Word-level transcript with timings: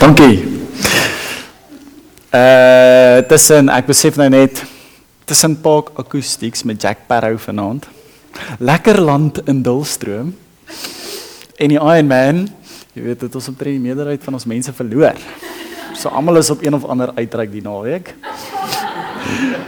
Dankie. 0.00 0.36
Uh 2.30 3.22
tussen 3.28 3.68
ek 3.68 3.86
besef 3.90 4.16
nou 4.18 4.28
net 4.32 4.62
tussen 5.28 5.54
Park 5.62 5.92
Acoustics 6.00 6.64
met 6.66 6.82
Jack 6.82 7.06
Parow 7.06 7.38
vanaand. 7.38 7.86
Lekker 8.58 9.00
land 9.00 9.42
in 9.46 9.62
Dullstroom. 9.62 10.34
En 11.60 11.68
die 11.68 11.78
Iron 11.78 12.06
Man, 12.06 12.48
jy 12.94 13.04
weet 13.04 13.26
dit 13.26 13.34
ons 13.34 13.48
omtrent 13.52 13.76
die 13.76 13.82
meerderheid 13.82 14.22
van 14.24 14.38
ons 14.38 14.48
mense 14.48 14.72
verloor. 14.74 15.18
So 15.94 16.08
almal 16.08 16.40
is 16.40 16.50
op 16.50 16.62
een 16.64 16.74
of 16.74 16.86
ander 16.88 17.12
uitreik 17.14 17.52
die 17.52 17.62
naweek. 17.62 18.14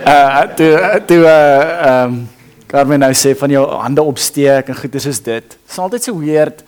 Uh 0.02 0.42
toe 0.56 0.70
toe 1.06 1.20
uh 1.28 2.04
um 2.04 2.22
Carmen 2.72 3.02
nou 3.04 3.12
sê 3.12 3.34
van 3.36 3.52
jou 3.52 3.62
hande 3.68 4.00
opsteek 4.00 4.70
en 4.72 4.76
goeie 4.78 5.00
is 5.10 5.18
dit. 5.20 5.44
Dit 5.44 5.56
is 5.68 5.78
altyd 5.78 6.06
so 6.06 6.16
weird. 6.16 6.62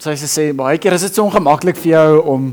Sy 0.00 0.14
sê 0.16 0.46
baie 0.56 0.78
keer 0.80 0.96
is 0.96 1.04
dit 1.04 1.18
so 1.18 1.26
ongemaklik 1.26 1.76
vir 1.82 1.90
jou 1.98 2.22
om 2.32 2.46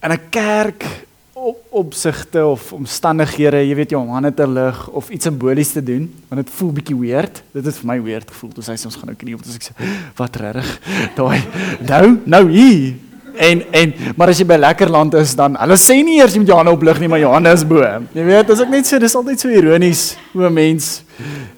in 0.00 0.12
'n 0.12 0.20
kerk 0.32 0.86
op 1.34 1.58
opsigte 1.70 2.46
of 2.46 2.72
omstandighede, 2.72 3.60
jy 3.60 3.74
weet 3.74 3.90
jou 3.90 4.00
hande 4.08 4.32
te 4.34 4.46
lig 4.48 4.88
of 4.88 5.10
iets 5.10 5.24
simbolies 5.24 5.72
te 5.72 5.82
doen, 5.82 6.08
want 6.28 6.46
dit 6.46 6.54
voel 6.54 6.72
bietjie 6.72 6.96
weird. 6.96 7.42
Dit 7.52 7.64
het 7.64 7.76
vir 7.76 7.86
my 7.86 8.02
weird 8.02 8.30
gevoel 8.30 8.52
toe 8.52 8.64
sy 8.64 8.72
sê 8.72 8.86
ons 8.86 8.96
gaan 8.96 9.06
nou 9.12 9.16
knie 9.16 9.34
op, 9.34 9.42
dis 9.42 9.56
ek 9.56 9.68
sê 9.68 9.72
wat 10.16 10.36
regtig. 10.36 10.80
Daai 11.14 11.42
nou 11.80 12.18
nou 12.24 12.48
hier. 12.48 12.94
En 13.36 13.62
en 13.70 13.92
maar 14.16 14.28
as 14.28 14.38
jy 14.38 14.46
by 14.46 14.56
lekker 14.56 14.88
land 14.88 15.14
is 15.14 15.34
dan 15.36 15.56
hulle 15.60 15.76
sê 15.76 16.02
nie 16.02 16.20
eers 16.22 16.32
jy 16.32 16.40
moet 16.40 16.48
jou 16.48 16.56
hande 16.56 16.72
oplig 16.72 17.00
nie, 17.00 17.08
maar 17.08 17.20
jou 17.20 17.32
hande 17.32 17.52
is 17.52 17.66
bo. 17.68 17.84
Jy 18.14 18.24
weet, 18.24 18.50
as 18.50 18.60
ek 18.60 18.72
net 18.72 18.88
sê 18.88 18.98
dis 18.98 19.14
altyd 19.14 19.40
so 19.40 19.48
ironies 19.48 20.16
hoe 20.32 20.48
'n 20.48 20.54
mens 20.54 21.02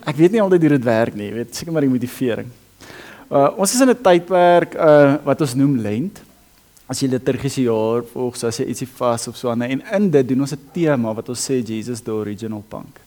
ek 0.09 0.17
weet 0.17 0.33
nie 0.33 0.41
altyd 0.43 0.65
hoe 0.65 0.77
dit 0.77 0.87
werk 0.89 1.17
nie, 1.19 1.29
jy 1.29 1.37
weet, 1.43 1.53
seker 1.57 1.75
maar 1.75 1.85
die 1.85 1.93
motivering. 1.93 2.49
Uh 3.29 3.51
ons 3.61 3.75
is 3.75 3.83
in 3.85 3.91
'n 3.93 4.03
tydperk 4.03 4.75
uh 4.75 5.19
wat 5.25 5.41
ons 5.45 5.55
noem 5.55 5.77
lent 5.85 6.23
as 6.89 7.03
jy 7.03 7.09
liturgiese 7.13 7.63
jaar 7.67 8.03
volg, 8.13 8.39
as 8.43 8.59
jy 8.59 8.65
ietsie 8.73 8.89
vas 8.89 9.29
of 9.29 9.37
so 9.37 9.51
aan 9.51 9.63
en 9.63 9.83
in 9.83 10.11
dit 10.11 10.29
doen 10.29 10.41
ons 10.41 10.53
'n 10.53 10.71
tema 10.73 11.13
wat 11.13 11.29
ons 11.29 11.51
sê 11.51 11.61
Jesus 11.61 12.01
the 12.01 12.11
original 12.11 12.65
punk. 12.69 13.01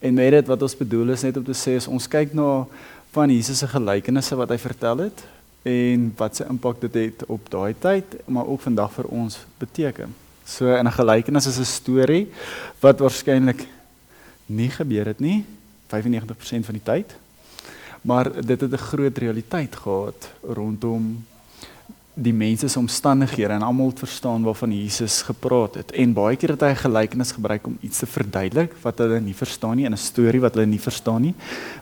En 0.00 0.14
met 0.14 0.30
dit 0.30 0.46
wat 0.46 0.62
ons 0.62 0.76
bedoel 0.76 1.10
is 1.10 1.22
net 1.22 1.36
om 1.36 1.44
te 1.44 1.54
sê 1.54 1.78
ons 1.88 2.08
kyk 2.08 2.34
na 2.34 2.66
van 3.12 3.30
Jesus 3.30 3.58
se 3.58 3.66
gelykenisse 3.66 4.36
wat 4.36 4.50
hy 4.50 4.58
vertel 4.58 4.98
het 4.98 5.24
en 5.64 6.12
wat 6.16 6.36
sy 6.36 6.44
impak 6.48 6.80
dit 6.80 6.94
het 6.94 7.24
op 7.28 7.50
daai 7.50 7.74
tyd, 7.78 8.04
maar 8.26 8.46
ook 8.46 8.60
vandag 8.60 8.92
vir 8.92 9.06
ons 9.10 9.38
beteken. 9.58 10.14
So 10.44 10.66
in 10.66 10.86
'n 10.86 10.92
gelykenis 10.92 11.46
is 11.46 11.58
'n 11.58 11.64
storie 11.64 12.28
wat 12.80 12.98
waarskynlik 13.00 13.66
nie 14.46 14.70
gebeur 14.70 15.06
het 15.06 15.20
nie 15.20 15.44
95% 15.92 16.64
van 16.68 16.78
die 16.78 16.82
tyd. 16.84 17.14
Maar 18.02 18.32
dit 18.42 18.60
het 18.60 18.72
'n 18.72 18.86
groot 18.90 19.18
realiteit 19.18 19.76
gehad 19.76 20.30
rondom 20.42 21.24
die 22.14 22.32
mense 22.32 22.68
se 22.68 22.78
omstandighede 22.78 23.54
en 23.54 23.62
almal 23.62 23.92
verstaan 23.96 24.42
waarvan 24.44 24.72
Jesus 24.72 25.22
gepraat 25.22 25.74
het. 25.74 25.92
En 25.96 26.12
baie 26.12 26.36
keer 26.36 26.50
het 26.50 26.60
hy 26.60 26.68
'n 26.68 26.84
gelykenis 26.84 27.32
gebruik 27.32 27.66
om 27.66 27.78
iets 27.80 27.98
te 27.98 28.06
verduidelik 28.06 28.72
wat 28.82 28.98
hulle 28.98 29.20
nie 29.20 29.34
verstaan 29.34 29.76
nie 29.76 29.84
in 29.84 29.92
'n 29.92 29.96
storie 29.96 30.40
wat 30.40 30.54
hulle 30.54 30.66
nie 30.66 30.80
verstaan 30.80 31.22
nie 31.22 31.34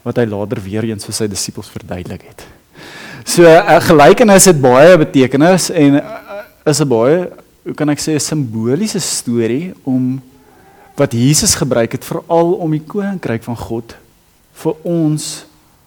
wat 0.03 0.15
hy 0.15 0.25
later 0.25 0.61
weer 0.61 0.83
eens 0.83 1.05
vir 1.05 1.13
sy 1.13 1.27
disippels 1.27 1.69
verduidelik 1.69 2.21
het. 2.21 2.47
So 3.25 3.43
'n 3.43 3.81
gelykenis 3.81 4.45
het 4.45 4.61
baie 4.61 4.97
betekenis 4.97 5.69
en 5.69 6.01
is 6.65 6.79
'n 6.79 6.87
baie 6.87 7.29
hoe 7.63 7.73
kan 7.73 7.89
ek 7.89 7.99
sê 7.99 8.13
'n 8.13 8.19
simboliese 8.19 8.99
storie 8.99 9.73
om 9.83 10.21
wat 11.01 11.17
Jesus 11.17 11.57
gebruik 11.57 11.97
het 11.97 12.05
veral 12.05 12.55
om 12.61 12.71
die 12.77 12.85
koninkryk 12.85 13.43
van 13.47 13.57
God 13.57 13.97
vir 14.61 14.87
ons 14.87 15.33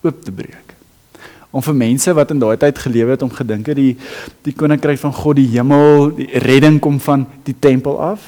oop 0.03 0.23
te 0.27 0.35
breek 0.35 0.65
om 1.55 1.63
vir 1.63 1.77
mense 1.79 2.13
wat 2.19 2.33
in 2.35 2.41
daai 2.43 2.57
tyd 2.59 2.79
gelewe 2.83 3.15
het 3.15 3.23
om 3.23 3.31
gedink 3.31 3.69
het 3.71 3.79
die 3.79 3.93
die 4.43 4.55
koninkryk 4.59 4.99
van 4.99 5.13
God, 5.15 5.39
die 5.39 5.53
hemel, 5.55 6.11
die 6.17 6.27
redding 6.43 6.81
kom 6.83 6.99
van 7.01 7.29
die 7.47 7.55
tempel 7.55 8.01
af. 8.03 8.25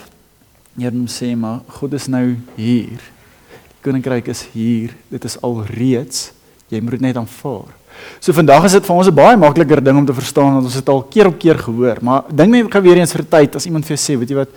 Hier 0.79 0.95
moet 0.95 1.11
sê 1.11 1.33
maar 1.35 1.65
God 1.81 1.97
is 1.99 2.07
nou 2.13 2.37
hier. 2.55 3.01
Die 3.01 3.83
koninkryk 3.83 4.31
is 4.31 4.45
hier. 4.53 4.95
Dit 5.11 5.27
is 5.27 5.35
al 5.43 5.59
reeds. 5.73 6.31
Jy 6.71 6.81
moet 6.85 7.03
net 7.03 7.19
aanvaar. 7.19 7.75
So 8.21 8.35
vandag 8.37 8.69
is 8.69 8.77
dit 8.77 8.87
vir 8.87 8.95
ons 8.95 9.09
'n 9.09 9.15
baie 9.15 9.37
makliker 9.37 9.83
ding 9.83 9.99
om 9.99 10.07
te 10.07 10.15
verstaan 10.15 10.53
want 10.55 10.65
ons 10.65 10.75
het 10.75 10.89
al 10.89 11.03
keer 11.03 11.27
op 11.27 11.39
keer 11.39 11.59
gehoor, 11.59 11.99
maar 12.03 12.25
dink 12.31 12.51
net 12.51 12.71
gou 12.71 12.83
weer 12.83 12.99
eens 12.99 13.13
vir 13.13 13.25
tyd 13.25 13.57
as 13.57 13.67
iemand 13.67 13.87
vir 13.87 13.97
jou 13.97 14.03
sê, 14.05 14.19
weet 14.19 14.29
jy 14.29 14.37
wat? 14.37 14.49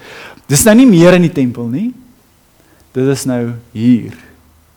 Dis 0.47 0.65
nou 0.65 0.75
nie 0.75 0.85
meer 0.85 1.13
in 1.13 1.21
die 1.21 1.31
tempel 1.31 1.65
nie. 1.67 1.93
Dit 2.91 3.07
is 3.07 3.25
nou 3.25 3.51
hier. 3.71 4.17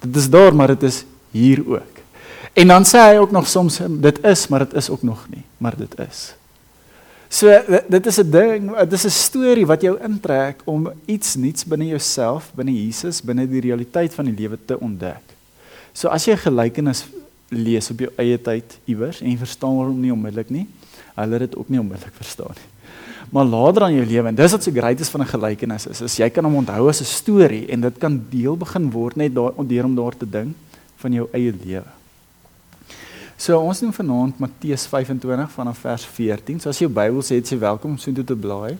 Dit 0.01 0.17
is 0.17 0.31
daar, 0.31 0.55
maar 0.55 0.67
dit 0.67 0.83
is 0.83 1.05
hier 1.31 1.63
ook. 1.67 1.93
En 2.53 2.69
dan 2.69 2.85
sê 2.85 3.01
hy 3.01 3.17
ook 3.17 3.31
nog 3.31 3.49
soms 3.49 3.81
dit 3.89 4.25
is, 4.25 4.49
maar 4.49 4.67
dit 4.67 4.75
is 4.75 4.91
ook 4.91 5.03
nog 5.03 5.27
nie, 5.31 5.45
maar 5.57 5.77
dit 5.77 5.99
is. 6.09 6.35
So 7.33 7.49
dit 7.89 8.07
is 8.07 8.19
'n 8.21 8.31
ding, 8.31 8.77
dit 8.77 8.93
is 8.93 9.05
'n 9.05 9.11
storie 9.11 9.67
wat 9.67 9.81
jou 9.81 9.99
intrek 10.05 10.61
om 10.65 10.93
iets 11.05 11.35
nuuts 11.35 11.65
binne 11.65 11.87
jouself, 11.87 12.51
binne 12.55 12.85
Jesus, 12.85 13.23
binne 13.23 13.49
die 13.49 13.61
realiteit 13.61 14.15
van 14.15 14.25
die 14.25 14.35
lewe 14.35 14.59
te 14.65 14.81
ontdek. 14.81 15.23
So 15.93 16.09
as 16.09 16.25
jy 16.25 16.33
'n 16.33 16.39
gelykenis 16.39 17.07
lees 17.49 17.91
op 17.91 17.99
jou 17.99 18.11
eie 18.17 18.41
tyd 18.41 18.79
iewers 18.85 19.21
en 19.21 19.31
jy 19.31 19.37
verstaan 19.37 19.71
hom 19.71 20.01
nie 20.01 20.13
onmiddellik 20.13 20.51
nie, 20.51 20.67
hulle 21.15 21.33
het 21.33 21.51
dit 21.51 21.57
ook 21.57 21.69
nie 21.69 21.81
onmiddellik 21.81 22.15
verstaan 22.15 22.55
nie. 22.55 22.72
Maar 23.33 23.45
later 23.49 23.83
aan 23.83 23.95
jou 23.97 24.05
lewe 24.05 24.29
en 24.29 24.37
dis 24.37 24.53
wat 24.53 24.65
so 24.65 24.75
great 24.77 25.01
is 25.01 25.09
van 25.09 25.23
'n 25.23 25.33
gelykenis 25.33 25.87
is, 25.87 26.01
is 26.01 26.17
jy 26.17 26.29
kan 26.31 26.45
hom 26.45 26.55
onthou 26.55 26.89
as 26.89 27.01
'n 27.01 27.05
storie 27.05 27.67
en 27.67 27.81
dit 27.81 27.99
kan 27.99 28.21
deel 28.31 28.57
begin 28.57 28.91
word 28.91 29.17
net 29.17 29.35
daardeur 29.35 29.85
om 29.85 29.95
daar 29.95 30.17
te 30.17 30.29
dink 30.29 30.55
van 30.97 31.13
jou 31.13 31.29
eie 31.33 31.53
lewe. 31.65 31.89
So 33.37 33.59
ons 33.59 33.81
doen 33.81 33.93
vanaand 33.93 34.39
Matteus 34.39 34.87
25 34.87 35.51
vanaf 35.51 35.79
vers 35.79 36.05
14. 36.05 36.61
So 36.61 36.69
as 36.69 36.79
jy 36.79 36.87
jou 36.87 36.95
Bybel 36.95 37.23
sê, 37.23 37.41
jy 37.41 37.59
welkom 37.59 37.91
om 37.91 37.99
so 37.99 38.13
toe 38.13 38.25
te 38.25 38.37
blaai. 38.37 38.77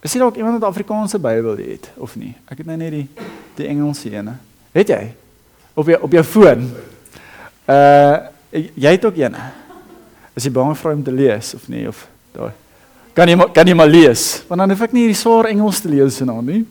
Is 0.00 0.12
jy 0.12 0.18
dalk 0.18 0.36
iemand 0.36 0.58
wat 0.58 0.62
'n 0.62 0.72
Afrikaanse 0.72 1.18
Bybel 1.18 1.56
het 1.56 1.90
of 1.96 2.16
nie? 2.16 2.34
Ek 2.48 2.58
het 2.58 2.66
nou 2.66 2.76
net 2.76 2.90
die 2.90 3.08
die 3.54 3.66
Engelse 3.66 4.10
ene. 4.10 4.36
Het 4.72 4.88
jy? 4.88 5.14
Op 5.74 5.86
jou 5.86 6.02
op 6.02 6.12
jou 6.12 6.24
foon. 6.24 6.70
Uh 7.68 8.16
jy 8.74 8.90
het 8.90 9.04
ook 9.04 9.16
een. 9.16 9.36
Is 10.34 10.44
jy 10.44 10.50
bang 10.50 10.76
vir 10.76 10.92
om 10.92 11.02
te 11.02 11.12
lees 11.12 11.54
of 11.54 11.68
nie 11.68 11.88
of 11.88 12.08
daai? 12.32 12.52
Kan 13.16 13.30
jy 13.32 13.36
kan 13.56 13.64
jy 13.64 13.72
maar 13.72 13.88
lees? 13.88 14.42
Want 14.44 14.60
dan 14.60 14.72
hoef 14.74 14.82
ek 14.84 14.92
nie 14.92 15.06
hierdie 15.06 15.16
swaar 15.16 15.46
Engels 15.48 15.78
te 15.80 15.88
lees 15.88 16.18
nou 16.20 16.42
nie. 16.44 16.66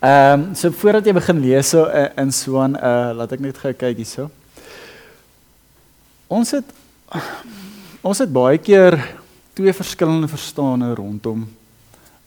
Ehm 0.00 0.40
um, 0.40 0.44
so 0.56 0.72
voordat 0.72 1.04
jy 1.04 1.12
begin 1.18 1.42
lees 1.42 1.72
so 1.74 1.82
uh, 1.84 2.06
in 2.16 2.32
so 2.32 2.56
'n 2.56 2.78
uh 2.80 3.12
laat 3.12 3.34
ek 3.36 3.42
net 3.44 3.58
gou 3.60 3.72
kyk 3.76 4.00
hierso. 4.00 4.30
Ons 6.32 6.54
het 6.56 6.64
ons 8.00 8.18
het 8.24 8.32
baie 8.32 8.56
keer 8.56 8.96
twee 9.52 9.72
verskillende 9.72 10.32
verstande 10.32 10.94
rondom 10.96 11.44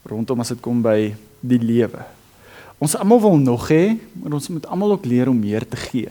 rondom 0.06 0.40
as 0.40 0.54
dit 0.54 0.62
kom 0.62 0.78
by 0.78 1.16
die 1.40 1.58
lewe. 1.58 2.06
Ons 2.78 2.94
almal 2.94 3.18
wil 3.18 3.36
nog 3.38 3.66
hê, 3.66 3.98
maar 4.14 4.38
ons 4.38 4.48
moet 4.48 4.66
almal 4.70 4.94
ook 4.94 5.10
leer 5.10 5.26
om 5.26 5.40
meer 5.40 5.66
te 5.66 5.76
gee. 5.90 6.10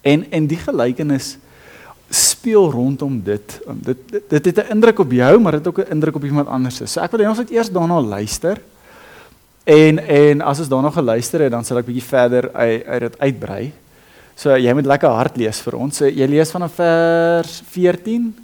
En 0.00 0.24
en 0.32 0.48
die 0.48 0.62
gelykenis 0.64 1.36
speel 2.08 2.70
rondom 2.70 3.22
dit. 3.22 3.60
Dit 3.84 3.98
dit, 4.06 4.22
dit 4.28 4.44
het 4.44 4.56
'n 4.56 4.70
indruk 4.70 4.98
op 4.98 5.12
jou, 5.12 5.40
maar 5.40 5.52
dit 5.52 5.64
het 5.64 5.68
ook 5.68 5.86
'n 5.86 5.90
indruk 5.90 6.14
op 6.14 6.24
iemand 6.24 6.48
anders. 6.48 6.82
So 6.84 7.00
ek 7.00 7.10
wil 7.10 7.20
hê 7.20 7.28
ons 7.28 7.38
moet 7.38 7.50
eers 7.50 7.70
daarna 7.70 8.00
luister. 8.00 8.60
En 9.64 9.98
en 9.98 10.40
as 10.40 10.58
ons 10.58 10.68
daarna 10.68 10.90
geluister 10.90 11.40
het, 11.40 11.50
dan 11.50 11.64
sal 11.64 11.78
ek 11.78 11.86
bietjie 11.86 12.08
verder 12.08 12.52
uit 12.52 12.84
uit 12.84 13.00
dit 13.00 13.18
uitbrei. 13.18 13.72
So 14.34 14.56
jy 14.56 14.72
moet 14.72 14.86
lekker 14.86 15.08
hard 15.08 15.36
lees 15.36 15.60
vir 15.60 15.74
ons. 15.76 15.96
So 15.96 16.06
jy 16.06 16.26
lees 16.26 16.50
vanaf 16.50 16.74
vers 16.74 17.62
14 17.66 18.36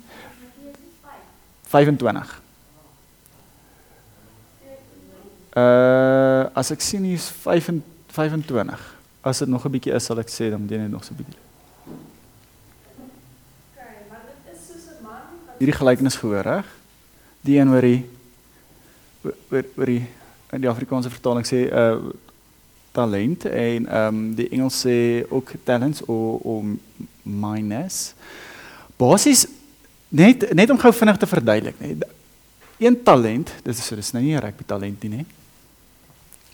25. 1.70 2.42
Uh 5.56 6.50
as 6.54 6.70
ek 6.70 6.80
sien 6.80 7.02
hier's 7.02 7.30
25. 7.30 8.94
As 9.22 9.38
dit 9.38 9.48
nog 9.48 9.64
'n 9.64 9.70
bietjie 9.70 9.94
is, 9.94 10.04
sal 10.04 10.18
ek 10.18 10.28
sê 10.28 10.50
dan 10.50 10.60
moet 10.60 10.70
jy 10.70 10.78
net 10.78 10.90
nog 10.90 11.04
so 11.04 11.14
'n 11.14 11.16
bietjie. 11.16 11.53
Hierdie 15.64 15.80
gelykenis 15.80 16.18
gehoor, 16.20 16.44
reg? 16.44 16.66
Die 17.40 17.56
een 17.56 17.70
oor 17.72 17.80
die 17.80 18.02
oor 19.24 19.64
oor 19.80 19.88
die 19.88 20.02
in 20.52 20.60
die 20.60 20.68
Afrikaanse 20.68 21.08
vertaling 21.08 21.46
sê 21.48 21.64
uh 21.72 22.12
talent 22.94 23.46
en 23.48 23.86
ehm 23.88 24.08
um, 24.08 24.18
die 24.36 24.46
Engels 24.52 24.82
sê 24.84 25.24
ook 25.32 25.54
talents 25.64 26.04
of 26.04 26.44
of 26.44 26.68
minus. 27.24 28.12
Basies 29.00 29.46
net 30.12 30.44
net 30.54 30.70
om 30.70 30.78
gou 30.78 30.92
vinnig 30.92 31.16
te 31.18 31.26
verduidelik, 31.26 31.80
net 31.80 32.04
een 32.78 33.00
talent, 33.02 33.50
dit 33.64 33.72
is 33.72 33.88
dis 33.88 34.12
nou 34.12 34.22
nie 34.22 34.36
'n 34.36 34.44
rugby 34.44 34.64
talent 34.66 35.02
nie, 35.02 35.10
nê. 35.16 35.24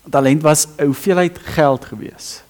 Talent 0.09 0.41
was 0.41 0.67
'n 0.77 0.85
hoeveelheid 0.85 1.37
geld 1.37 1.85
gewees. 1.85 2.41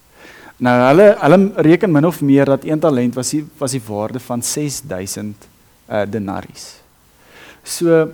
Nou 0.58 0.78
hulle 0.88 1.16
hulle 1.20 1.52
reken 1.56 1.92
min 1.92 2.06
of 2.06 2.22
meer 2.22 2.46
dat 2.46 2.64
een 2.64 2.80
talent 2.80 3.16
was 3.16 3.30
die, 3.30 3.46
was 3.58 3.72
die 3.72 3.82
waarde 3.82 4.20
van 4.20 4.44
6000 4.44 5.51
uh, 5.92 6.06
denaries. 6.08 6.80
So 7.64 8.12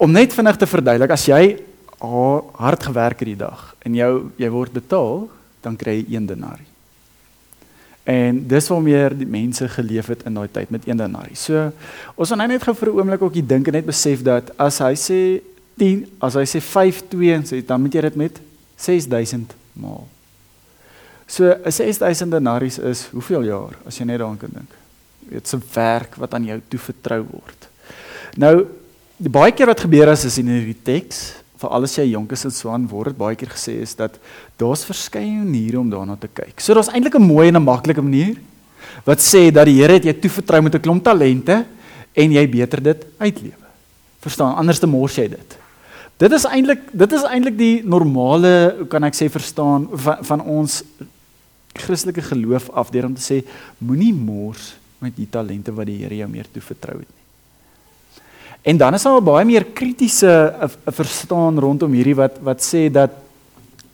om 0.00 0.12
net 0.12 0.32
vinnig 0.32 0.56
te 0.56 0.66
verduidelik, 0.66 1.10
as 1.10 1.26
jy 1.28 1.58
hard 2.00 2.82
gewerk 2.82 3.20
het 3.20 3.28
die 3.28 3.36
dag 3.36 3.74
en 3.84 3.94
jou 3.94 4.12
jy 4.40 4.48
word 4.48 4.72
betaal, 4.72 5.26
dan 5.60 5.76
kry 5.76 5.98
jy 6.00 6.16
1 6.16 6.26
denarie. 6.30 6.68
En 8.08 8.40
dis 8.48 8.68
waar 8.72 8.80
meer 8.82 9.14
die 9.14 9.28
mense 9.28 9.68
geleef 9.68 10.08
het 10.08 10.24
in 10.26 10.34
daai 10.34 10.48
tyd 10.48 10.70
met 10.72 10.86
een 10.88 10.96
denarie. 10.96 11.36
So 11.36 11.68
ons 12.16 12.32
gaan 12.32 12.40
nou 12.40 12.48
net 12.48 12.64
gou 12.64 12.74
vir 12.74 12.88
'n 12.88 12.96
oomblik 12.96 13.22
ook 13.22 13.34
hier 13.34 13.46
dink 13.46 13.66
en 13.66 13.72
net 13.72 13.86
besef 13.86 14.22
dat 14.22 14.50
as 14.56 14.78
hy 14.78 14.94
sê 14.94 15.42
10, 15.76 16.06
as 16.20 16.34
hy 16.34 16.44
sê 16.44 16.60
5 16.60 17.02
2 17.08 17.34
en 17.34 17.44
sê 17.44 17.64
dan 17.66 17.80
moet 17.80 17.94
jy 17.94 18.00
dit 18.00 18.16
met 18.16 18.40
6000 18.76 19.54
maal. 19.72 20.08
So 21.26 21.44
'n 21.44 21.72
6000 21.72 22.30
denaries 22.30 22.78
is 22.78 23.08
hoeveel 23.12 23.42
jaar 23.42 23.76
as 23.86 23.98
jy 23.98 24.04
net 24.04 24.18
daaraan 24.18 24.38
kan 24.38 24.50
dink? 24.52 24.70
Weet 25.30 25.48
se 25.48 25.58
werk 25.74 26.16
wat 26.18 26.34
aan 26.34 26.48
jou 26.48 26.60
toevertrou 26.72 27.22
word. 27.30 27.68
Nou 28.40 28.54
baie 29.20 29.52
keer 29.52 29.68
wat 29.70 29.84
gebeur 29.84 30.10
as 30.10 30.24
is 30.24 30.38
in 30.40 30.48
hierdie 30.48 30.78
teks 30.82 31.40
vir 31.60 31.72
alles 31.76 31.96
jy 31.98 32.06
jonk 32.14 32.32
is 32.32 32.46
en 32.48 32.54
so 32.56 32.70
aan 32.72 32.86
word 32.88 33.18
baie 33.18 33.36
keer 33.36 33.50
gesê 33.52 33.76
is 33.84 33.92
dat 33.98 34.16
daar's 34.60 34.86
verskeie 34.88 35.28
maniere 35.28 35.80
om 35.80 35.90
daarna 35.92 36.16
te 36.16 36.28
kyk. 36.28 36.56
So 36.60 36.74
daar's 36.74 36.88
eintlik 36.88 37.18
'n 37.18 37.22
mooi 37.22 37.48
en 37.48 37.56
'n 37.56 37.64
maklike 37.64 38.02
manier 38.02 38.36
wat 39.04 39.18
sê 39.18 39.50
dat 39.52 39.66
die 39.66 39.80
Here 39.80 39.92
het 39.92 40.04
jou 40.04 40.14
toevertrou 40.14 40.62
met 40.62 40.74
'n 40.74 40.80
klomp 40.80 41.04
talente 41.04 41.66
en 42.14 42.32
jy 42.32 42.48
beter 42.48 42.82
dit 42.82 43.06
uitlewe. 43.18 43.68
Verstaan? 44.20 44.56
Anders 44.56 44.78
te 44.78 44.86
mors 44.86 45.14
jy 45.14 45.28
dit. 45.28 45.58
Dit 46.18 46.32
is 46.32 46.44
eintlik 46.44 46.80
dit 46.92 47.12
is 47.12 47.22
eintlik 47.22 47.56
die 47.58 47.82
normale, 47.84 48.74
hoe 48.78 48.86
kan 48.86 49.04
ek 49.04 49.14
sê 49.14 49.30
verstaan 49.30 49.88
van, 49.92 50.24
van 50.24 50.40
ons 50.40 50.82
Christelike 51.72 52.22
geloof 52.22 52.70
af 52.70 52.90
deur 52.90 53.06
om 53.06 53.14
te 53.14 53.22
sê 53.22 53.44
moenie 53.78 54.12
mors 54.12 54.79
met 55.00 55.16
die 55.16 55.28
talente 55.30 55.72
wat 55.72 55.86
die 55.86 55.98
Here 56.02 56.16
jou 56.16 56.28
meer 56.28 56.48
toevertrou 56.52 56.98
het 56.98 57.08
nie. 57.08 57.20
En 58.62 58.76
dan 58.76 58.94
is 58.94 59.02
daar 59.02 59.22
baie 59.24 59.44
meer 59.48 59.64
kritiese 59.64 60.30
eh, 60.30 60.68
verstaan 60.92 61.58
rondom 61.58 61.92
hierdie 61.96 62.16
wat 62.16 62.36
wat 62.44 62.60
sê 62.64 62.88
dat 62.92 63.14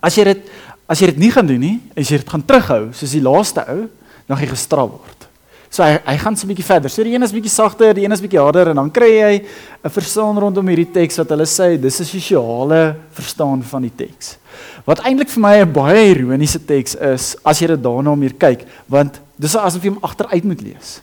as 0.03 0.17
jy 0.19 0.25
dit 0.33 0.49
as 0.87 1.01
jy 1.03 1.11
dit 1.11 1.23
nie 1.25 1.33
gaan 1.35 1.47
doen 1.47 1.63
nie, 1.63 1.77
as 1.99 2.11
jy 2.11 2.21
dit 2.23 2.31
gaan 2.31 2.45
terughou 2.47 2.93
soos 2.95 3.15
die 3.15 3.23
laaste 3.23 3.63
ou, 3.67 3.87
dan 4.27 4.37
gaan 4.37 4.47
jy 4.47 4.53
gestraf 4.53 4.91
word. 4.91 5.27
So 5.71 5.83
hy 5.83 5.99
hy 6.07 6.17
gaan 6.23 6.37
so 6.37 6.47
'n 6.47 6.51
bietjie 6.55 6.67
verder. 6.67 6.91
So 6.91 7.03
die 7.03 7.15
een 7.15 7.23
is 7.23 7.35
bietjie 7.35 7.51
sagter, 7.51 7.95
die 7.95 8.05
een 8.05 8.13
is 8.13 8.21
bietjie 8.23 8.41
harder 8.41 8.71
en 8.71 8.77
dan 8.77 8.91
kry 8.91 9.11
jy 9.11 9.45
'n 9.85 9.91
verstaan 9.91 10.39
rondom 10.39 10.67
hierdie 10.67 10.93
teks 10.93 11.19
wat 11.19 11.29
hulle 11.29 11.47
sê 11.47 11.79
dis 11.79 12.01
'n 12.01 12.05
sosiale 12.05 12.97
verstaan 13.13 13.63
van 13.63 13.83
die 13.83 13.95
teks. 13.97 14.37
Wat 14.85 15.01
eintlik 15.01 15.29
vir 15.29 15.41
my 15.41 15.55
'n 15.63 15.73
baie 15.73 16.15
ironiese 16.15 16.59
teks 16.59 16.95
is 16.95 17.37
as 17.45 17.59
jy 17.59 17.67
dit 17.67 17.83
daarna 17.83 18.15
meer 18.15 18.35
kyk, 18.35 18.65
want 18.89 19.21
dis 19.37 19.57
asof 19.57 19.83
jy 19.83 19.93
hom 19.95 20.05
agteruit 20.05 20.45
moet 20.45 20.63
lees. 20.65 21.01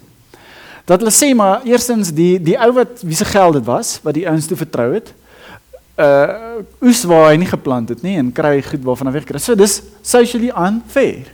Dat 0.85 0.99
hulle 0.99 1.13
sê 1.15 1.31
maar 1.35 1.63
eerstens 1.67 2.11
die 2.11 2.37
die 2.43 2.57
ou 2.59 2.71
wat 2.75 3.03
wie 3.05 3.15
se 3.15 3.25
geld 3.25 3.59
dit 3.59 3.67
was 3.67 3.99
wat 4.03 4.17
die 4.17 4.27
ouens 4.27 4.47
toe 4.49 4.57
vertrou 4.59 4.91
het. 4.95 5.13
Uh 5.95 6.63
oes 6.81 7.03
waar 7.05 7.29
hy 7.31 7.37
nie 7.37 7.49
geplant 7.49 7.93
het 7.93 8.01
nie 8.01 8.17
en 8.17 8.33
kry 8.33 8.57
goed 8.65 8.83
waarvan 8.83 9.13
hy 9.13 9.23
kry. 9.23 9.39
So 9.39 9.55
dis 9.55 9.81
socially 10.01 10.49
unfair 10.49 11.29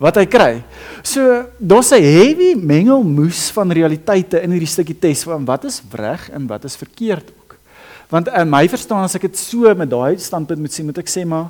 wat 0.00 0.16
hy 0.16 0.26
kry. 0.26 0.62
So 1.04 1.44
daar's 1.58 1.92
'n 1.92 2.02
heavy 2.02 2.54
mengelmoes 2.56 3.50
van 3.52 3.72
realiteite 3.72 4.42
in 4.42 4.50
hierdie 4.50 4.68
stukkie 4.68 4.98
tes 4.98 5.22
van 5.24 5.44
wat 5.44 5.64
is 5.64 5.82
reg 5.92 6.30
en 6.30 6.46
wat 6.46 6.64
is 6.64 6.76
verkeerd 6.76 7.28
ook. 7.28 7.56
Want 8.08 8.28
in 8.28 8.48
my 8.48 8.68
verstaan 8.68 9.04
as 9.04 9.14
ek 9.14 9.22
dit 9.22 9.38
so 9.38 9.74
met 9.74 9.90
daai 9.90 10.18
standpunt 10.18 10.60
moet 10.60 10.72
sien, 10.72 10.86
moet 10.86 10.98
ek 10.98 11.08
sê 11.08 11.24
maar 11.24 11.48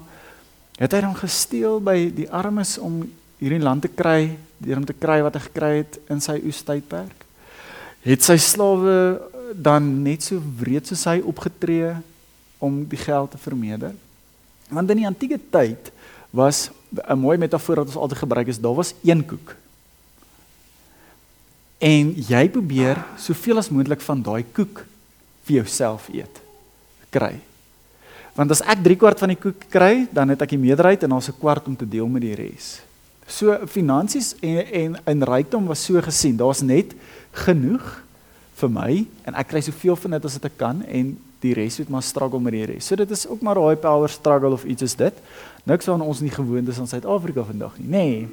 het 0.79 0.93
hy 0.93 1.01
dan 1.01 1.17
gesteel 1.17 1.81
by 1.81 2.11
die 2.15 2.31
armes 2.31 2.79
om 2.79 3.11
hierdie 3.41 3.63
land 3.63 3.83
te 3.83 3.89
kry, 3.89 4.37
deur 4.59 4.77
om 4.77 4.85
te 4.85 4.97
kry 4.97 5.23
wat 5.25 5.35
hy 5.35 5.41
gekry 5.49 5.73
het 5.81 5.99
in 6.13 6.21
sy 6.21 6.39
oestydperk? 6.45 7.21
het 8.07 8.25
sy 8.25 8.37
slawe 8.41 9.21
dan 9.57 9.85
net 10.05 10.25
so 10.25 10.41
wreed 10.61 10.89
soos 10.89 11.05
hy 11.09 11.19
opgetree 11.27 11.93
om 12.61 12.83
die 12.89 13.01
geld 13.01 13.33
te 13.35 13.41
vermeerder. 13.41 13.95
Want 14.71 14.93
in 14.93 15.03
die 15.03 15.09
antieke 15.09 15.41
tyd 15.53 15.91
was 16.31 16.71
'n 16.91 17.19
mooi 17.19 17.37
metafoor 17.39 17.83
wat 17.83 17.87
ons 17.87 17.97
altyd 17.97 18.19
gebruik 18.19 18.49
is, 18.49 18.61
daar 18.61 18.75
was 18.75 18.95
een 19.03 19.27
koek. 19.27 19.57
En 21.79 22.15
jy 22.15 22.49
probeer 22.49 23.05
soveel 23.17 23.59
as 23.59 23.71
moontlik 23.71 24.01
van 24.01 24.23
daai 24.23 24.45
koek 24.53 24.87
vir 25.45 25.57
jouself 25.57 26.09
eet 26.09 26.41
kry. 27.11 27.41
Want 28.35 28.51
as 28.51 28.63
ek 28.63 28.83
3 28.83 28.97
kwart 28.97 29.19
van 29.19 29.29
die 29.29 29.39
koek 29.39 29.69
kry, 29.69 30.09
dan 30.13 30.29
het 30.29 30.43
ek 30.43 30.49
die 30.49 30.59
meerderheid 30.59 31.03
en 31.03 31.13
ons 31.13 31.29
'n 31.29 31.39
kwart 31.39 31.67
om 31.67 31.77
te 31.77 31.89
deel 31.89 32.07
met 32.07 32.23
die 32.23 32.35
res. 32.35 32.81
So 33.31 33.57
finansies 33.71 34.35
en 34.43 34.65
en 34.83 34.97
in 35.07 35.23
rykdom 35.23 35.67
was 35.71 35.85
so 35.85 36.01
gesien. 36.03 36.37
Daar's 36.37 36.63
net 36.67 36.95
genoeg 37.47 38.03
vir 38.61 38.71
my 38.73 38.93
en 39.25 39.37
ek 39.39 39.53
kry 39.53 39.63
soveel 39.65 39.97
van 40.03 40.17
dit 40.17 40.25
as 40.27 40.39
wat 40.39 40.49
ek 40.51 40.57
kan 40.61 40.83
en 40.85 41.13
die 41.41 41.55
res 41.57 41.79
moet 41.81 41.93
maar 41.95 42.05
struggle 42.05 42.41
met 42.43 42.57
die 42.57 42.67
res. 42.75 42.91
So 42.91 42.99
dit 42.99 43.11
is 43.15 43.25
ook 43.29 43.41
maar 43.47 43.57
daai 43.57 43.79
power 43.81 44.11
struggle 44.13 44.53
of 44.57 44.67
iets 44.69 44.85
is 44.85 44.97
dit. 44.99 45.23
Niks 45.65 45.89
aan 45.89 46.03
ons 46.05 46.21
nie 46.21 46.33
gewoond 46.33 46.69
is 46.69 46.81
in 46.83 46.91
Suid-Afrika 46.91 47.45
vandag 47.47 47.79
nie. 47.79 47.89
Nê. 47.89 48.05
Nee, 48.11 48.29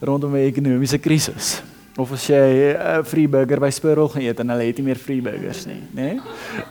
rondom 0.00 0.32
'n 0.36 0.46
ekonomiese 0.46 0.98
krisis. 0.98 1.60
Of 1.98 2.12
as 2.12 2.26
jy 2.26 2.36
'n 2.72 2.76
uh, 2.76 3.04
free 3.04 3.28
burger 3.28 3.60
by 3.60 3.70
Spurrel 3.70 4.08
gaan 4.08 4.22
eet 4.22 4.40
en 4.40 4.48
hulle 4.48 4.64
het 4.64 4.76
nie 4.76 4.86
meer 4.86 4.96
free 4.96 5.20
burgers 5.20 5.66
nie, 5.66 5.82
nê? 5.92 6.14
Nee? 6.14 6.20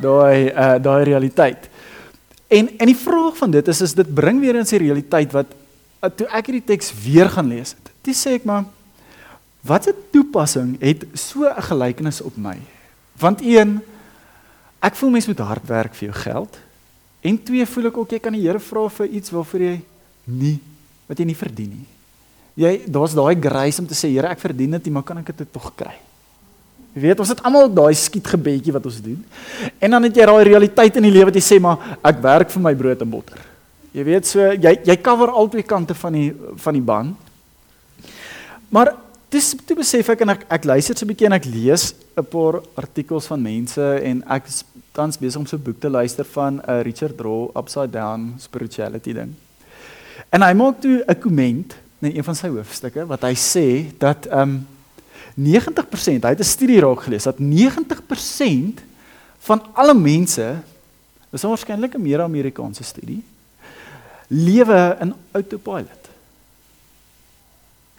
Daai 0.01 0.49
uh, 0.49 0.81
daai 0.81 1.03
realiteit. 1.03 1.69
En 2.47 2.69
en 2.77 2.85
die 2.85 2.95
vraag 2.95 3.37
van 3.37 3.51
dit 3.51 3.67
is 3.67 3.81
is 3.81 3.93
dit 3.93 4.13
bring 4.13 4.39
weer 4.39 4.55
in 4.55 4.65
sy 4.65 4.77
realiteit 4.77 5.31
wat 5.31 5.53
toe 6.15 6.27
ek 6.27 6.51
hierdie 6.51 6.67
teks 6.73 6.93
weer 7.03 7.29
gaan 7.29 7.49
lees. 7.51 7.75
Dit 8.05 8.15
sê 8.15 8.37
ek 8.39 8.47
maar 8.47 8.67
Watse 9.59 9.91
toepassing 10.13 10.77
het 10.79 11.03
so 11.13 11.43
'n 11.43 11.61
gelykenis 11.61 12.21
op 12.21 12.37
my? 12.37 12.57
Want 13.19 13.41
een 13.41 13.81
ek 14.79 14.95
voel 14.95 15.09
mens 15.09 15.27
moet 15.27 15.39
hard 15.39 15.67
werk 15.67 15.93
vir 15.93 16.09
jou 16.09 16.15
geld. 16.21 16.57
En 17.21 17.43
twee 17.43 17.65
voel 17.65 17.85
ek 17.85 17.97
ook 17.97 18.11
jy 18.11 18.19
kan 18.19 18.33
die 18.33 18.41
Here 18.41 18.59
vra 18.59 18.87
vir 18.89 19.07
iets 19.07 19.29
waarvoor 19.29 19.59
jy 19.59 19.81
nie 20.23 20.59
wat 21.07 21.17
jy 21.17 21.25
nie 21.25 21.35
verdien 21.35 21.69
nie. 21.69 21.87
Jy 22.55 22.85
daar's 22.87 23.13
daai 23.13 23.35
grace 23.35 23.81
om 23.81 23.87
te 23.87 23.97
sê 23.97 24.07
Here, 24.11 24.27
ek 24.27 24.39
verdien 24.39 24.71
dit, 24.71 24.89
maar 24.91 25.03
kan 25.03 25.17
ek 25.17 25.35
dit 25.37 25.51
tog 25.51 25.75
kry? 25.75 25.95
Jy 26.95 27.01
weet, 27.01 27.19
ons 27.19 27.29
het 27.29 27.43
almal 27.43 27.69
daai 27.69 27.93
skietgebedjie 27.93 28.73
wat 28.73 28.85
ons 28.85 29.01
doen. 29.01 29.19
En 29.79 29.91
dan 29.91 30.03
het 30.03 30.15
jy 30.15 30.25
daai 30.25 30.43
realiteit 30.43 30.95
in 30.95 31.03
die 31.03 31.11
lewe 31.11 31.25
wat 31.25 31.35
jy 31.35 31.41
sê 31.41 31.59
maar 31.61 31.97
ek 32.03 32.21
werk 32.21 32.49
vir 32.49 32.61
my 32.61 32.73
brood 32.75 33.01
en 33.01 33.09
botter. 33.09 33.48
Jy 33.99 34.05
weet 34.07 34.27
so 34.29 34.45
jy 34.55 34.71
jy 34.87 34.95
cover 35.03 35.33
albei 35.35 35.65
kante 35.67 35.95
van 35.97 36.15
die 36.15 36.29
van 36.63 36.77
die 36.77 36.83
band. 36.85 37.17
Maar 38.71 38.93
dis 39.33 39.51
toe 39.67 39.75
besef 39.75 40.11
ek 40.13 40.21
en 40.23 40.31
ek 40.37 40.45
ek 40.55 40.67
luister 40.69 40.95
so 40.95 41.03
'n 41.03 41.11
bietjie 41.11 41.27
en 41.27 41.35
ek 41.35 41.45
lees 41.45 41.91
'n 42.15 42.23
paar 42.23 42.61
artikels 42.79 43.27
van 43.27 43.41
mense 43.41 43.81
en 43.81 44.23
ek 44.23 44.47
is 44.47 44.63
tans 44.93 45.19
besig 45.19 45.39
om 45.39 45.45
so 45.45 45.57
'n 45.57 45.63
boek 45.63 45.81
te 45.81 45.89
luister 45.89 46.23
van 46.23 46.53
'n 46.55 46.63
uh, 46.63 46.81
Richard 46.81 47.19
Rohr 47.19 47.51
Upside 47.57 47.91
Down 47.91 48.35
Spirituality 48.39 49.13
ding. 49.13 49.35
En 50.31 50.41
hy 50.41 50.53
maak 50.53 50.79
toe 50.79 51.03
'n 51.03 51.19
komment 51.19 51.75
in 51.99 52.15
een 52.15 52.23
van 52.23 52.35
sy 52.35 52.47
hoofstukke 52.47 53.05
wat 53.05 53.21
hy 53.21 53.35
sê 53.35 53.91
dat 53.99 54.31
um 54.31 54.65
90% 55.35 56.23
hy 56.23 56.29
het 56.29 56.39
'n 56.39 56.55
studie 56.55 56.79
raak 56.79 57.03
gelees 57.03 57.27
dat 57.27 57.39
90% 57.39 58.79
van 59.39 59.59
alle 59.73 59.93
mense 59.93 60.63
is 61.33 61.43
waarskynlik 61.43 61.95
'n 61.95 62.01
meer 62.01 62.21
Amerikaanse 62.21 62.83
studie 62.83 63.23
lewe 64.29 64.97
in 65.01 65.13
autopilot 65.33 65.99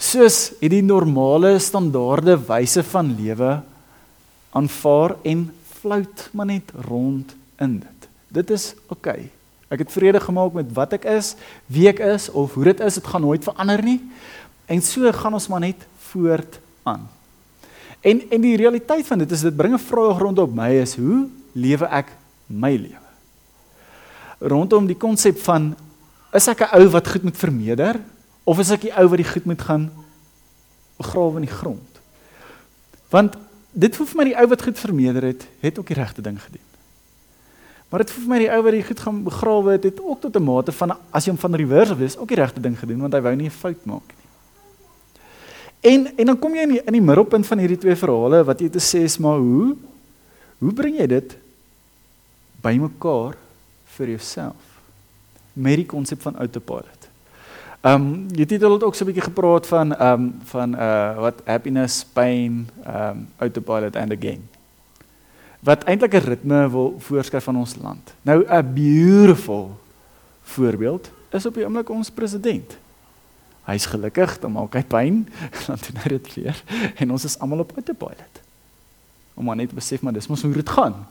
soos 0.00 0.54
hierdie 0.62 0.82
normale 0.82 1.58
standaarde 1.60 2.38
wyse 2.48 2.82
van 2.88 3.12
lewe 3.18 3.50
aanvaar 4.56 5.14
en 5.28 5.44
flout 5.80 6.28
maar 6.32 6.48
net 6.48 6.72
rond 6.88 7.34
in 7.60 7.78
dit. 7.82 8.08
Dit 8.28 8.50
is 8.50 8.72
oukei. 8.88 9.28
Okay. 9.28 9.30
Ek 9.70 9.84
het 9.84 9.92
vrede 9.94 10.18
gemaak 10.18 10.56
met 10.56 10.72
wat 10.74 10.96
ek 10.96 11.04
is, 11.12 11.34
wie 11.70 11.86
ek 11.90 12.00
is 12.02 12.26
of 12.34 12.56
hoe 12.56 12.64
dit 12.72 12.80
is, 12.82 12.96
dit 12.98 13.06
gaan 13.06 13.22
nooit 13.22 13.44
verander 13.46 13.82
nie. 13.86 14.00
En 14.66 14.82
so 14.82 15.12
gaan 15.14 15.36
ons 15.36 15.46
maar 15.52 15.62
net 15.62 15.84
voort 16.10 16.58
aan. 16.88 17.04
En 18.00 18.22
en 18.32 18.42
die 18.42 18.56
realiteit 18.58 19.06
van 19.06 19.22
dit 19.22 19.30
is 19.30 19.44
dit 19.46 19.56
bring 19.56 19.76
'n 19.76 19.78
vraag 19.78 20.18
rondom 20.18 20.50
my 20.54 20.72
is 20.80 20.96
hoe 20.96 21.28
lewe 21.52 21.86
ek 21.86 22.08
my 22.46 22.74
lewe? 22.76 23.08
Rondom 24.40 24.86
die 24.86 24.96
konsep 24.96 25.38
van 25.38 25.76
is 26.32 26.48
ek 26.48 26.60
'n 26.60 26.80
ou 26.80 26.88
wat 26.88 27.08
goed 27.08 27.22
moet 27.22 27.36
vermeerder 27.36 28.00
Of 28.50 28.58
is 28.58 28.72
ek 28.74 28.88
die 28.88 28.94
ou 28.96 29.06
wat 29.12 29.20
die 29.20 29.28
goed 29.28 29.46
moet 29.46 29.62
gaan 29.62 29.86
begrawe 30.98 31.40
in 31.40 31.46
die 31.46 31.54
grond? 31.54 32.00
Want 33.12 33.36
dit 33.70 33.94
voel 33.96 34.08
vir 34.10 34.18
my 34.18 34.26
die 34.30 34.38
ou 34.42 34.46
wat 34.50 34.64
goed 34.66 34.80
vermeerder 34.80 35.28
het, 35.30 35.44
het 35.62 35.78
ook 35.78 35.92
die 35.92 35.98
regte 35.98 36.24
ding 36.24 36.38
gedoen. 36.40 36.66
Maar 37.90 38.04
dit 38.04 38.12
voel 38.14 38.24
vir 38.24 38.32
my 38.32 38.40
die 38.42 38.50
ou 38.54 38.60
wat 38.66 38.76
die 38.76 38.86
goed 38.86 39.02
gaan 39.04 39.20
begrawe 39.26 39.76
het, 39.76 39.86
het 39.86 40.00
ook 40.02 40.20
tot 40.24 40.36
'n 40.36 40.42
mate 40.42 40.72
van 40.72 40.96
as 41.10 41.24
jy 41.24 41.30
hom 41.30 41.38
van 41.38 41.54
reverse 41.54 41.96
wees, 41.96 42.16
ook 42.16 42.28
die 42.28 42.40
regte 42.40 42.60
ding 42.60 42.78
gedoen 42.78 43.00
want 43.00 43.14
hy 43.14 43.20
wou 43.20 43.34
nie 43.36 43.46
'n 43.46 43.60
fout 43.62 43.84
maak 43.84 44.08
nie. 44.18 44.28
En 45.80 46.16
en 46.16 46.26
dan 46.26 46.38
kom 46.38 46.54
jy 46.54 46.62
in 46.62 46.68
die, 46.68 46.82
in 46.84 46.92
die 46.92 47.02
middelpunt 47.02 47.46
van 47.46 47.58
hierdie 47.58 47.78
twee 47.78 47.96
verhale 47.96 48.44
wat 48.44 48.60
jy 48.60 48.68
te 48.68 48.78
sê 48.78 49.02
is 49.02 49.18
maar 49.18 49.38
hoe 49.38 49.76
hoe 50.58 50.72
bring 50.72 50.98
jy 50.98 51.06
dit 51.06 51.36
bymekaar 52.62 53.34
vir 53.96 54.06
jouself 54.06 54.69
met 55.60 55.76
die 55.82 55.86
konsep 55.86 56.22
van 56.24 56.36
autopilot? 56.36 57.08
Ehm 57.80 58.28
um, 58.32 58.46
titel 58.46 58.72
het 58.72 58.82
ook 58.84 58.94
so 58.94 59.04
'n 59.04 59.06
bietjie 59.06 59.28
gepraat 59.28 59.66
van 59.66 59.96
ehm 59.96 60.12
um, 60.12 60.34
van 60.44 60.74
uh 60.74 61.16
wat 61.16 61.40
happiness, 61.44 62.04
pain, 62.04 62.68
ehm 62.84 63.08
um, 63.08 63.28
autopilot 63.36 63.96
and 63.96 64.12
a 64.12 64.16
game. 64.20 64.44
Wat 65.60 65.84
eintlik 65.84 66.12
'n 66.12 66.26
ritme 66.28 66.70
wil 66.70 66.94
voorskryf 66.98 67.44
van 67.44 67.56
ons 67.56 67.76
land. 67.76 68.14
Nou 68.22 68.44
'n 68.48 68.72
beautiful 68.74 69.80
voorbeeld 70.42 71.10
is 71.30 71.46
op 71.46 71.54
die 71.54 71.64
oomblik 71.64 71.88
ons 71.88 72.10
president. 72.10 72.76
Hy's 73.64 73.86
gelukkig, 73.86 74.38
dan 74.38 74.52
maak 74.52 74.74
hy 74.74 74.82
pyn, 74.82 75.28
dan 75.66 75.76
doen 75.86 76.02
hy 76.02 76.08
dit 76.08 76.34
weer 76.34 76.62
en 76.96 77.10
ons 77.10 77.24
is 77.24 77.38
almal 77.38 77.58
op 77.58 77.72
autopilot. 77.74 78.34
Om 79.34 79.44
maar 79.44 79.56
net 79.56 79.72
besef 79.72 80.02
maar 80.02 80.12
dis 80.12 80.26
mos 80.26 80.42
hoe 80.42 80.52
dit 80.52 80.68
gaan. 80.68 81.06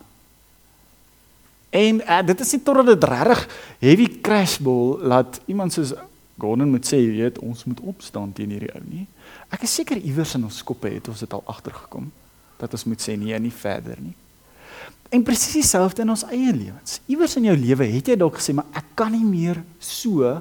En 1.70 2.00
uh, 2.02 2.22
dit 2.26 2.40
is 2.40 2.52
nie 2.52 2.62
totdat 2.66 2.86
dit 2.86 3.04
regtig 3.04 3.42
heavy 3.78 4.08
crash 4.20 4.58
ball 4.58 4.98
laat 5.12 5.40
iemand 5.46 5.72
soos 5.72 5.94
Gordon 6.40 6.70
moet 6.72 6.86
sê, 6.88 6.96
jy 6.96 7.18
weet, 7.18 7.38
ons 7.44 7.66
moet 7.68 7.80
opstaan 7.92 8.32
teen 8.32 8.54
hierdie 8.54 8.72
ou 8.72 8.80
nie. 8.88 9.04
Ek 9.52 9.66
is 9.66 9.74
seker 9.76 10.00
iewers 10.00 10.32
in 10.38 10.46
ons 10.48 10.62
koppe 10.64 10.88
het 10.88 11.10
ons 11.12 11.20
dit 11.20 11.36
al 11.36 11.42
agtergekom 11.52 12.08
dat 12.60 12.74
ons 12.76 12.86
moet 12.88 13.02
sê 13.02 13.16
nee, 13.20 13.36
nie 13.40 13.52
verder 13.52 14.00
nie. 14.00 14.16
En 15.10 15.24
presies 15.26 15.58
dieselfde 15.58 16.04
in 16.04 16.12
ons 16.12 16.24
eie 16.30 16.52
lewens. 16.54 17.00
Iewers 17.10 17.36
in 17.40 17.48
jou 17.50 17.56
lewe 17.58 17.88
het 17.92 18.12
jy 18.12 18.16
dalk 18.20 18.38
gesê, 18.38 18.54
maar 18.56 18.68
ek 18.78 18.92
kan 18.98 19.10
nie 19.12 19.24
meer 19.26 19.60
so 19.82 20.36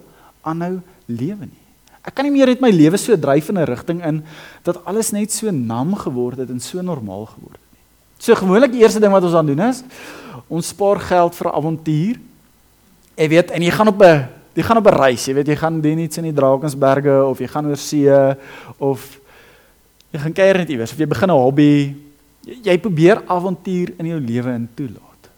aanhou 0.48 0.78
lewe 1.10 1.50
nie. 1.50 1.64
Ek 2.06 2.16
kan 2.16 2.28
nie 2.28 2.34
meer 2.34 2.52
net 2.54 2.62
my 2.64 2.70
lewe 2.72 3.00
so 3.02 3.16
dryf 3.20 3.50
in 3.52 3.58
'n 3.58 3.68
rigting 3.68 4.00
in 4.06 4.24
dat 4.64 4.80
alles 4.86 5.12
net 5.12 5.32
so 5.32 5.52
nam 5.52 5.96
geword 5.96 6.38
het 6.38 6.50
en 6.50 6.60
so 6.60 6.82
normaal 6.82 7.26
geword 7.26 7.60
het 7.60 7.72
nie. 7.74 7.84
So 8.20 8.36
gewoonlik 8.36 8.72
die 8.72 8.82
eerste 8.82 9.00
ding 9.00 9.12
wat 9.12 9.24
ons 9.24 9.34
aan 9.34 9.46
doen 9.46 9.60
is, 9.60 9.84
ons 10.50 10.74
spaar 10.74 11.00
geld 11.00 11.36
vir 11.36 11.48
'n 11.48 11.56
avontuur. 11.56 12.20
Jy 13.15 13.27
weet, 13.29 13.51
en 13.51 13.62
jy 13.62 13.72
gaan 13.72 13.88
op 13.88 14.01
'n 14.01 14.27
jy 14.53 14.63
gaan 14.63 14.77
op 14.77 14.88
'n 14.88 14.98
reis, 14.98 15.25
jy 15.25 15.34
weet 15.34 15.48
jy 15.48 15.56
gaan 15.56 15.82
doen 15.82 16.00
iets 16.00 16.18
in 16.18 16.24
die 16.24 16.34
Drakensberge 16.34 17.24
of 17.25 17.39
jy 17.39 17.48
gaan 17.48 17.65
oor 17.65 17.77
see 17.77 18.10
of 18.77 19.20
jy 20.12 20.20
gaan 20.20 20.34
kuier 20.34 20.58
net 20.58 20.70
iewers 20.70 20.91
of 20.91 20.98
jy 20.98 21.08
begin 21.08 21.29
'n 21.29 21.34
hobby. 21.34 21.96
Jy, 22.44 22.60
jy 22.63 22.77
probeer 22.77 23.24
avontuur 23.27 23.94
in 23.98 24.06
jou 24.06 24.20
lewe 24.20 24.53
in 24.53 24.70
toelaat. 24.75 25.29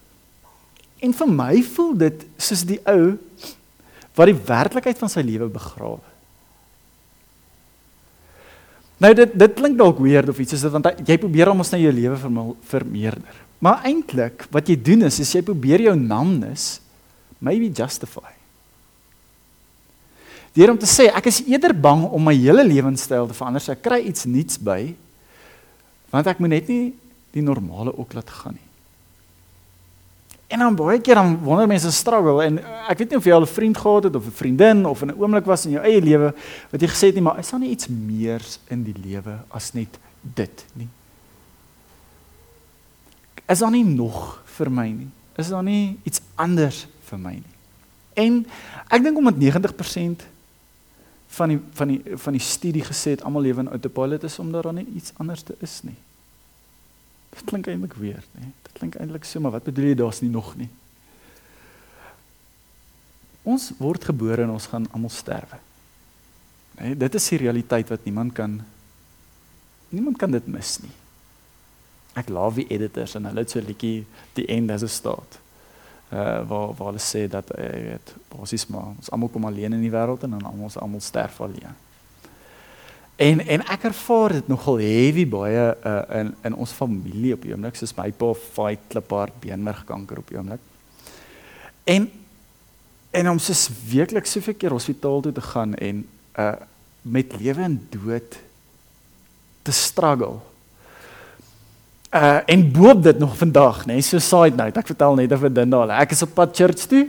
En 1.00 1.12
vir 1.12 1.28
my 1.28 1.62
voel 1.62 1.96
dit 1.96 2.26
soos 2.36 2.64
die 2.64 2.80
ou 2.86 3.18
wat 4.14 4.26
die 4.26 4.40
werklikheid 4.46 4.98
van 4.98 5.08
sy 5.08 5.20
lewe 5.20 5.48
begrawe. 5.48 6.00
Nou 9.02 9.12
dit 9.14 9.32
dit 9.34 9.54
klink 9.58 9.78
dalk 9.78 9.98
weird 9.98 10.28
of 10.28 10.38
iets 10.38 10.52
is 10.52 10.62
dit 10.62 10.70
want 10.74 10.86
jy 11.06 11.16
probeer 11.18 11.50
ons 11.50 11.72
na 11.72 11.78
jou 11.78 11.92
lewe 11.92 12.18
vermeerder. 12.70 13.41
Maar 13.62 13.84
eintlik 13.86 14.48
wat 14.50 14.66
jy 14.68 14.74
doen 14.74 15.06
is, 15.06 15.20
is 15.22 15.30
jy 15.36 15.42
probeer 15.46 15.84
jou 15.86 15.94
namnis 15.98 16.80
maybe 17.42 17.70
justify. 17.70 18.32
Deur 20.52 20.74
om 20.74 20.80
te 20.80 20.88
sê 20.90 21.06
ek 21.08 21.30
is 21.30 21.40
eerder 21.46 21.72
bang 21.72 22.04
om 22.10 22.26
my 22.26 22.34
hele 22.36 22.64
lewenstyl 22.66 23.28
te 23.30 23.36
verander, 23.36 23.62
so 23.62 23.72
ek 23.72 23.84
kry 23.84 24.02
iets 24.10 24.26
nuuts 24.28 24.58
by 24.60 24.92
want 26.12 26.28
ek 26.28 26.42
moet 26.44 26.52
net 26.52 26.66
nie 26.68 26.90
die 27.32 27.44
normale 27.44 27.94
ook 27.96 28.12
laat 28.18 28.28
gaan 28.28 28.58
nie. 28.58 28.68
En 30.52 30.60
dan 30.60 30.74
baie 30.76 30.98
keer 31.00 31.16
dan 31.16 31.38
wonder 31.40 31.70
mense 31.70 31.88
struggle 31.96 32.42
en 32.44 32.58
ek 32.90 32.98
weet 33.00 33.14
nie 33.14 33.20
of 33.22 33.28
jy 33.30 33.32
al 33.32 33.46
'n 33.46 33.54
vriend 33.54 33.78
gehad 33.78 34.04
het 34.04 34.16
of 34.16 34.26
'n 34.26 34.38
vriendin 34.42 34.84
of 34.84 35.00
'n 35.02 35.14
oomblik 35.16 35.46
was 35.46 35.64
in 35.64 35.78
jou 35.78 35.82
eie 35.82 36.02
lewe 36.02 36.34
wat 36.70 36.80
jy 36.80 36.88
gesê 36.88 37.06
het 37.06 37.14
nie, 37.14 37.22
maar 37.22 37.38
is 37.38 37.50
daar 37.50 37.60
nie 37.60 37.70
iets 37.70 37.88
meer 37.88 38.42
in 38.68 38.84
die 38.84 38.94
lewe 38.98 39.38
as 39.48 39.72
net 39.72 39.98
dit 40.20 40.64
nie? 40.74 40.88
Is 43.48 43.58
daar 43.58 43.72
nie 43.74 43.84
nog 43.84 44.42
vir 44.56 44.70
my 44.70 44.88
nie. 44.90 45.10
Is 45.40 45.48
daar 45.48 45.64
nie 45.64 45.98
iets 46.04 46.20
anders 46.34 46.86
vir 47.08 47.18
my 47.18 47.34
nie. 47.40 47.56
En 48.14 48.42
ek 48.92 49.04
dink 49.04 49.18
omdat 49.18 49.40
90% 49.40 50.28
van 51.32 51.54
die 51.54 51.60
van 51.72 51.88
die 51.88 52.16
van 52.20 52.36
die 52.36 52.44
studie 52.44 52.84
gesê 52.84 53.16
het 53.16 53.24
almal 53.24 53.46
lewe 53.46 53.64
in 53.64 53.72
autopilot 53.72 54.24
is 54.28 54.38
omdat 54.38 54.66
daar 54.68 54.76
nie 54.76 54.88
iets 54.96 55.14
anders 55.16 55.42
te 55.42 55.56
is 55.64 55.80
nie. 55.82 55.96
Dit 57.32 57.44
klink 57.48 57.66
eintlik 57.66 57.96
weird, 57.96 58.28
nê? 58.36 58.50
Dit 58.66 58.72
klink 58.76 58.98
eintlik 59.00 59.24
so, 59.24 59.40
maar 59.40 59.56
wat 59.56 59.64
bedoel 59.64 59.92
jy 59.92 59.98
daar's 60.02 60.20
nie 60.20 60.30
nog 60.32 60.52
nie? 60.58 60.68
Ons 63.48 63.70
word 63.80 64.04
gebore 64.04 64.44
en 64.44 64.52
ons 64.54 64.68
gaan 64.70 64.84
almal 64.92 65.10
sterwe. 65.10 65.58
Nee, 66.76 66.96
dit 66.96 67.16
is 67.18 67.28
die 67.32 67.40
realiteit 67.42 67.88
wat 67.92 68.04
niemand 68.04 68.36
kan 68.36 68.60
niemand 69.92 70.16
kan 70.16 70.32
dit 70.32 70.46
mis 70.48 70.78
nie. 70.84 70.92
Ek 72.18 72.28
love 72.28 72.60
die 72.60 72.68
editors 72.74 73.14
en 73.16 73.24
hulle 73.30 73.44
het 73.44 73.50
so 73.50 73.58
'n 73.58 73.66
liedjie 73.66 74.04
die 74.34 74.46
end 74.46 74.70
as 74.70 74.82
'n 74.82 74.88
start. 74.88 75.38
Uh 76.12 76.42
waar 76.48 76.74
waar 76.76 76.92
hulle 76.92 76.98
sê 77.00 77.28
dat 77.28 77.48
jy 77.56 77.82
weet 77.82 78.14
basies 78.28 78.66
maar 78.66 78.92
ons 78.98 79.10
almal 79.10 79.28
kom 79.28 79.44
alleen 79.44 79.72
in 79.72 79.80
die 79.80 79.90
wêreld 79.90 80.22
en 80.22 80.30
dan 80.30 80.44
almal 80.44 80.64
ons 80.64 80.76
almal 80.76 81.00
sterf 81.00 81.40
alleen. 81.40 81.76
En 83.16 83.40
en 83.46 83.60
ek 83.66 83.84
ervaar 83.84 84.32
dit 84.32 84.48
nogal 84.48 84.78
heavy 84.78 85.26
baie 85.28 85.76
uh 85.84 86.20
in 86.20 86.34
in 86.42 86.54
ons 86.54 86.72
familie 86.72 87.34
op 87.34 87.42
die 87.42 87.52
oomblik 87.52 87.76
soos 87.76 87.96
my 87.96 88.10
pa 88.10 88.34
fight 88.34 88.80
kliphard 88.88 89.40
beenmergkanker 89.40 90.18
op 90.18 90.28
die 90.28 90.38
oomblik. 90.38 90.60
En 91.84 92.10
en 93.10 93.30
om 93.30 93.38
soos 93.38 93.68
werklik 93.92 94.26
soveel 94.26 94.54
keer 94.54 94.70
hospitaal 94.70 95.20
toe 95.20 95.32
te 95.32 95.40
gaan 95.40 95.74
en 95.74 96.06
uh 96.38 96.54
met 97.02 97.34
lewe 97.40 97.62
en 97.62 97.88
dood 97.90 98.38
te 99.62 99.72
struggle 99.72 100.38
Uh 102.12 102.38
en 102.46 102.72
boop 102.72 103.02
dit 103.02 103.18
nog 103.18 103.36
vandag, 103.36 103.86
nê, 103.86 103.94
nee, 103.96 104.02
so 104.04 104.18
side 104.20 104.56
note. 104.56 104.78
Ek 104.78 104.90
vertel 104.92 105.14
net 105.16 105.32
vir 105.32 105.52
Dindaal. 105.52 105.94
Ek 105.96 106.10
is 106.12 106.20
op 106.26 106.34
pad 106.36 106.50
church 106.56 106.84
toe. 106.90 107.06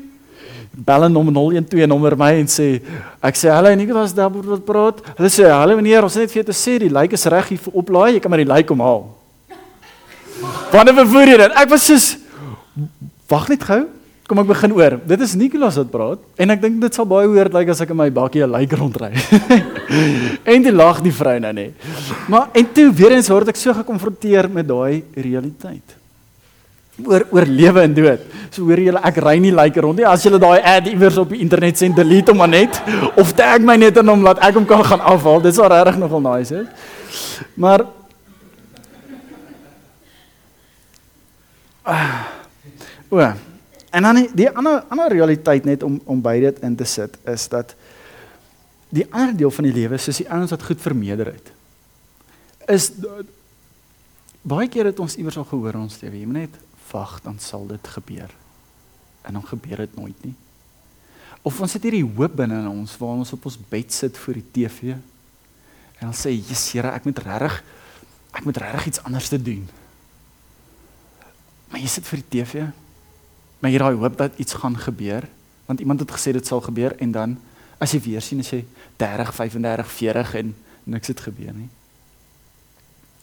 Bel 0.73 1.03
en 1.03 1.11
nommer 1.11 1.33
012 1.35 1.87
nommer 1.91 2.15
my 2.17 2.31
en 2.39 2.47
sê 2.49 2.67
ek 3.21 3.35
sê 3.37 3.51
hallo 3.51 3.69
Nikolaas 3.75 4.15
daar 4.15 4.31
word 4.31 4.47
wat 4.55 4.63
praat. 4.65 5.01
Hulle 5.17 5.29
sê 5.29 5.49
hallo 5.51 5.75
meneer, 5.77 6.07
ons 6.07 6.15
het 6.15 6.23
net 6.23 6.31
vir 6.31 6.39
jou 6.39 6.47
te 6.47 6.55
sê 6.57 6.77
die 6.81 6.89
lijk 6.89 7.13
is 7.13 7.27
reg 7.29 7.51
hier 7.51 7.59
vir 7.65 7.75
oplaai. 7.83 8.13
Jy 8.15 8.23
kan 8.23 8.31
maar 8.33 8.41
die 8.41 8.49
lijk 8.49 8.71
omhaal. 8.73 9.03
Wanneer 10.73 10.97
vervoer 11.03 11.33
jy 11.33 11.37
dit? 11.43 11.59
Ek 11.61 11.69
was 11.75 11.85
soos 11.91 12.07
wag 13.29 13.51
net 13.51 13.67
gou. 13.67 13.83
Kom 14.33 14.41
ek 14.41 14.47
begin 14.49 14.71
oor. 14.73 14.93
Dit 15.05 15.21
is 15.21 15.35
Nikolaas 15.37 15.75
wat 15.77 15.89
praat 15.93 16.21
en 16.41 16.49
ek 16.49 16.61
dink 16.63 16.79
dit 16.81 16.95
sal 16.97 17.05
baie 17.05 17.27
weird 17.29 17.53
lyk 17.53 17.67
like 17.67 17.73
as 17.75 17.83
ek 17.83 17.91
in 17.93 17.99
my 17.99 18.07
bakkie 18.09 18.41
'n 18.41 18.49
lijk 18.49 18.71
rondry. 18.73 19.11
en 20.53 20.65
die 20.65 20.73
lag 20.73 21.03
die 21.05 21.13
vrou 21.13 21.35
nou 21.37 21.51
nê. 21.53 21.67
Maar 22.25 22.49
en 22.57 22.71
toe 22.73 22.87
weer 22.97 23.13
eens 23.13 23.29
word 23.29 23.53
ek 23.53 23.61
so 23.61 23.77
gekonfronteer 23.77 24.49
met 24.49 24.65
daai 24.65 25.03
realiteit. 25.13 25.85
Oor 27.05 27.27
oor 27.29 27.45
lewe 27.45 27.85
en 27.85 27.93
dood. 27.93 28.25
So 28.49 28.65
hoor 28.65 28.81
julle 28.81 29.05
ek 29.05 29.21
ry 29.21 29.37
nie 29.37 29.53
lijk 29.53 29.77
rond 29.77 30.01
nie. 30.01 30.09
As 30.09 30.25
julle 30.25 30.41
daai 30.41 30.65
ad 30.65 30.89
iewers 30.89 31.21
op 31.21 31.29
die 31.29 31.45
internet 31.45 31.77
sien, 31.77 31.93
delete 31.93 32.33
hom 32.33 32.41
maar 32.41 32.49
net 32.49 32.81
of 33.13 33.37
tag 33.37 33.61
my 33.61 33.77
net 33.77 34.01
in 34.01 34.09
hom 34.09 34.25
laat 34.25 34.41
ek 34.41 34.57
hom 34.57 34.65
kan 34.65 34.81
gaan 34.81 35.05
afhaal. 35.13 35.45
Dit 35.45 35.53
sal 35.53 35.69
regtig 35.69 36.01
nogal 36.01 36.25
nice 36.25 36.49
wees. 36.57 36.89
Maar 37.53 37.85
Ah. 41.85 42.25
O. 43.11 43.52
En 43.93 44.05
dan 44.07 44.23
die, 44.33 44.49
ander 44.49 44.81
ander 44.89 45.11
realiteit 45.13 45.67
net 45.69 45.83
om 45.85 45.99
om 46.09 46.21
by 46.21 46.39
dit 46.41 46.59
in 46.65 46.75
te 46.75 46.87
sit 46.89 47.17
is 47.29 47.47
dat 47.51 47.75
die 48.93 49.05
ander 49.09 49.35
deel 49.37 49.51
van 49.53 49.67
die 49.69 49.73
lewe 49.73 49.97
soos 50.01 50.21
die 50.21 50.29
ouens 50.29 50.53
wat 50.53 50.65
goed 50.65 50.81
vermeerder 50.81 51.33
het 51.33 51.53
is 52.73 52.91
baie 54.41 54.67
keer 54.71 54.89
het 54.91 54.99
ons 54.99 55.15
iewers 55.19 55.37
al 55.37 55.47
gehoor 55.47 55.77
ons 55.79 55.99
lewe 56.01 56.19
jy 56.19 56.27
moet 56.29 56.41
net 56.45 56.61
wag 56.93 57.17
dan 57.25 57.39
sal 57.39 57.65
dit 57.67 57.87
gebeur. 57.95 58.29
En 59.23 59.33
dan 59.33 59.45
gebeur 59.47 59.77
dit 59.77 59.95
nooit 59.95 60.25
nie. 60.27 60.35
Of 61.41 61.59
ons 61.63 61.73
het 61.73 61.83
hierdie 61.83 62.05
hoop 62.05 62.35
binne 62.37 62.59
in 62.61 62.69
ons 62.69 62.93
waar 62.99 63.17
ons 63.23 63.33
op 63.35 63.47
ons 63.49 63.57
bed 63.69 63.93
sit 63.93 64.17
voor 64.19 64.39
die 64.39 64.49
TV 64.55 64.93
en 64.93 66.09
dan 66.09 66.15
sê 66.17 66.33
Jesus 66.33 66.71
Here 66.75 66.91
ek 66.91 67.07
moet 67.07 67.19
regtig 67.23 67.57
ek 68.33 68.45
moet 68.47 68.59
regtig 68.61 68.91
iets 68.91 69.03
anders 69.07 69.29
te 69.29 69.39
doen. 69.41 69.65
Maar 71.71 71.81
jy 71.81 71.89
sit 71.89 72.07
vir 72.09 72.21
die 72.21 72.31
TV 72.37 72.69
maar 73.63 73.71
jy 73.71 73.79
raai 73.79 73.95
hoop 73.95 74.17
dat 74.19 74.35
iets 74.43 74.57
gaan 74.59 74.75
gebeur. 74.75 75.23
Want 75.65 75.79
iemand 75.79 75.99
het 76.03 76.11
gesê 76.11 76.33
dit 76.35 76.47
sal 76.47 76.59
gebeur 76.61 76.97
en 76.99 77.11
dan 77.15 77.37
as 77.79 77.93
jy 77.95 78.01
weer 78.03 78.21
sien 78.21 78.43
as 78.43 78.51
jy 78.51 78.65
30 78.99 79.31
35 79.35 79.91
40 79.91 80.33
en 80.41 80.51
niks 80.83 81.07
het 81.07 81.23
gebeur 81.23 81.53
nie. 81.55 81.69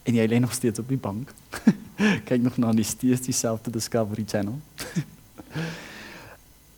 En 0.09 0.16
jy 0.16 0.25
lê 0.32 0.38
nog 0.40 0.54
steeds 0.56 0.80
op 0.80 0.88
die 0.88 0.97
bank. 0.97 1.35
Kyk 2.28 2.40
nog 2.40 2.56
na 2.56 2.73
die 2.73 2.88
steeds 2.88 3.28
dieselfde 3.28 3.70
Discovery 3.70 4.25
Channel. 4.26 4.56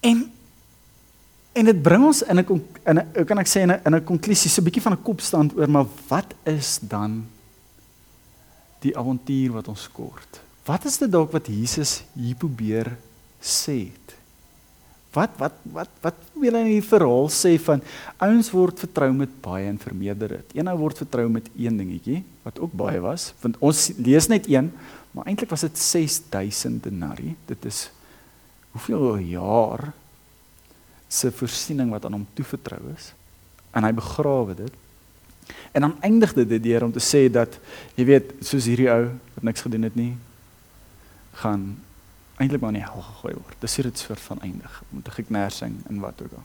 En 0.03 0.33
en 1.53 1.69
dit 1.69 1.83
bring 1.83 2.03
ons 2.03 2.23
in 2.23 2.41
'n 2.41 2.63
in 2.91 2.99
'n 2.99 3.25
kan 3.25 3.39
ek 3.39 3.47
sê 3.47 3.61
in 3.63 3.71
'n 3.71 3.81
in 3.87 3.95
'n 3.95 4.05
konklusie 4.05 4.51
so 4.51 4.61
'n 4.61 4.65
bietjie 4.65 4.83
van 4.83 4.93
'n 4.93 5.03
kopstand 5.03 5.55
oor 5.55 5.71
maar 5.71 5.87
wat 6.09 6.35
is 6.43 6.79
dan 6.81 7.27
die 8.81 8.97
avontuur 8.99 9.53
wat 9.53 9.69
ons 9.69 9.89
kort? 9.93 10.41
Wat 10.65 10.85
is 10.85 10.99
dit 10.99 11.13
dalk 11.13 11.31
wat 11.31 11.47
Jesus 11.47 12.03
hier 12.19 12.35
probeer 12.35 12.99
sê 13.43 13.79
het. 13.91 14.15
Wat 15.13 15.35
wat 15.41 15.57
wat 15.75 15.91
wat 16.05 16.21
wil 16.41 16.57
hy 16.57 16.63
in 16.65 16.79
die 16.79 16.85
verhaal 16.87 17.29
sê 17.33 17.55
van 17.61 17.83
ouens 18.25 18.49
word 18.55 18.81
vertrou 18.81 19.11
met 19.15 19.33
baie 19.45 19.69
en 19.69 19.81
vermeerder 19.81 20.39
dit. 20.39 20.55
Een 20.59 20.71
ou 20.73 20.77
word 20.81 21.03
vertrou 21.05 21.27
met 21.29 21.51
een 21.59 21.77
dingetjie 21.77 22.23
wat 22.47 22.59
ook 22.63 22.73
baie 22.75 23.03
was, 23.03 23.33
want 23.43 23.59
ons 23.61 23.91
lees 24.01 24.31
net 24.33 24.49
een, 24.51 24.73
maar 25.13 25.29
eintlik 25.29 25.53
was 25.53 25.67
dit 25.67 25.79
6000 25.79 26.81
denarii. 26.89 27.37
Dit 27.47 27.69
is 27.69 27.91
hoeveel 28.73 29.21
jaar 29.35 29.93
se 31.13 31.29
voorsiening 31.31 31.93
wat 31.93 32.07
aan 32.09 32.17
hom 32.17 32.27
toevertrou 32.35 32.81
is 32.97 33.13
en 33.77 33.85
hy 33.85 33.93
begrawe 33.97 34.57
dit. 34.57 34.73
En 35.73 35.87
dan 35.87 35.95
eindig 36.05 36.33
dit 36.37 36.57
deur 36.63 36.85
om 36.87 36.93
te 36.93 37.03
sê 37.05 37.27
dat 37.33 37.57
jy 37.97 38.07
weet, 38.09 38.35
soos 38.45 38.69
hierdie 38.69 38.91
ou 38.93 39.11
wat 39.37 39.47
niks 39.49 39.65
gedoen 39.65 39.89
het 39.89 39.97
nie, 39.97 40.13
gaan 41.41 41.73
eintlik 42.43 42.63
maar 42.63 42.75
in 42.75 42.81
die 42.81 42.87
hel 42.87 43.05
gegooi 43.09 43.35
word. 43.35 43.59
Dis 43.63 43.77
hier 43.79 43.89
dit 43.89 43.99
soort 43.99 44.21
van 44.21 44.41
eindig 44.41 44.83
met 44.91 45.07
'n 45.09 45.17
geknersing 45.19 45.75
en 45.89 46.01
wat 46.01 46.23
ook 46.23 46.33
al. 46.33 46.45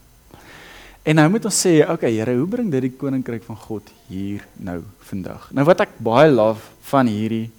En 1.08 1.16
nou 1.16 1.30
moet 1.30 1.46
ons 1.46 1.60
sê, 1.66 1.90
okay 1.90 2.12
Here, 2.12 2.36
hoe 2.36 2.48
bring 2.48 2.72
dit 2.72 2.82
die 2.82 2.92
koninkryk 2.92 3.44
van 3.44 3.56
God 3.56 3.92
hier 4.08 4.48
nou 4.60 4.84
vandag? 5.00 5.52
Nou 5.52 5.64
wat 5.66 5.80
ek 5.80 6.00
baie 6.04 6.32
love 6.32 6.62
van 6.90 7.08
hierdie 7.08 7.52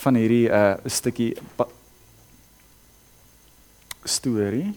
van 0.00 0.14
hierdie 0.14 0.48
uh 0.48 0.76
stukkie 0.84 1.36
storie 4.04 4.74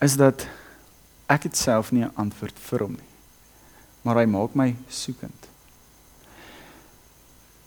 is 0.00 0.16
dat 0.16 0.46
ek 1.26 1.48
het 1.48 1.56
self 1.56 1.92
nie 1.92 2.04
'n 2.04 2.12
antwoord 2.14 2.58
vir 2.58 2.80
hom 2.80 2.92
nie. 2.92 3.12
Maar 4.02 4.16
hy 4.16 4.26
maak 4.26 4.54
my 4.54 4.76
soekend. 4.88 5.48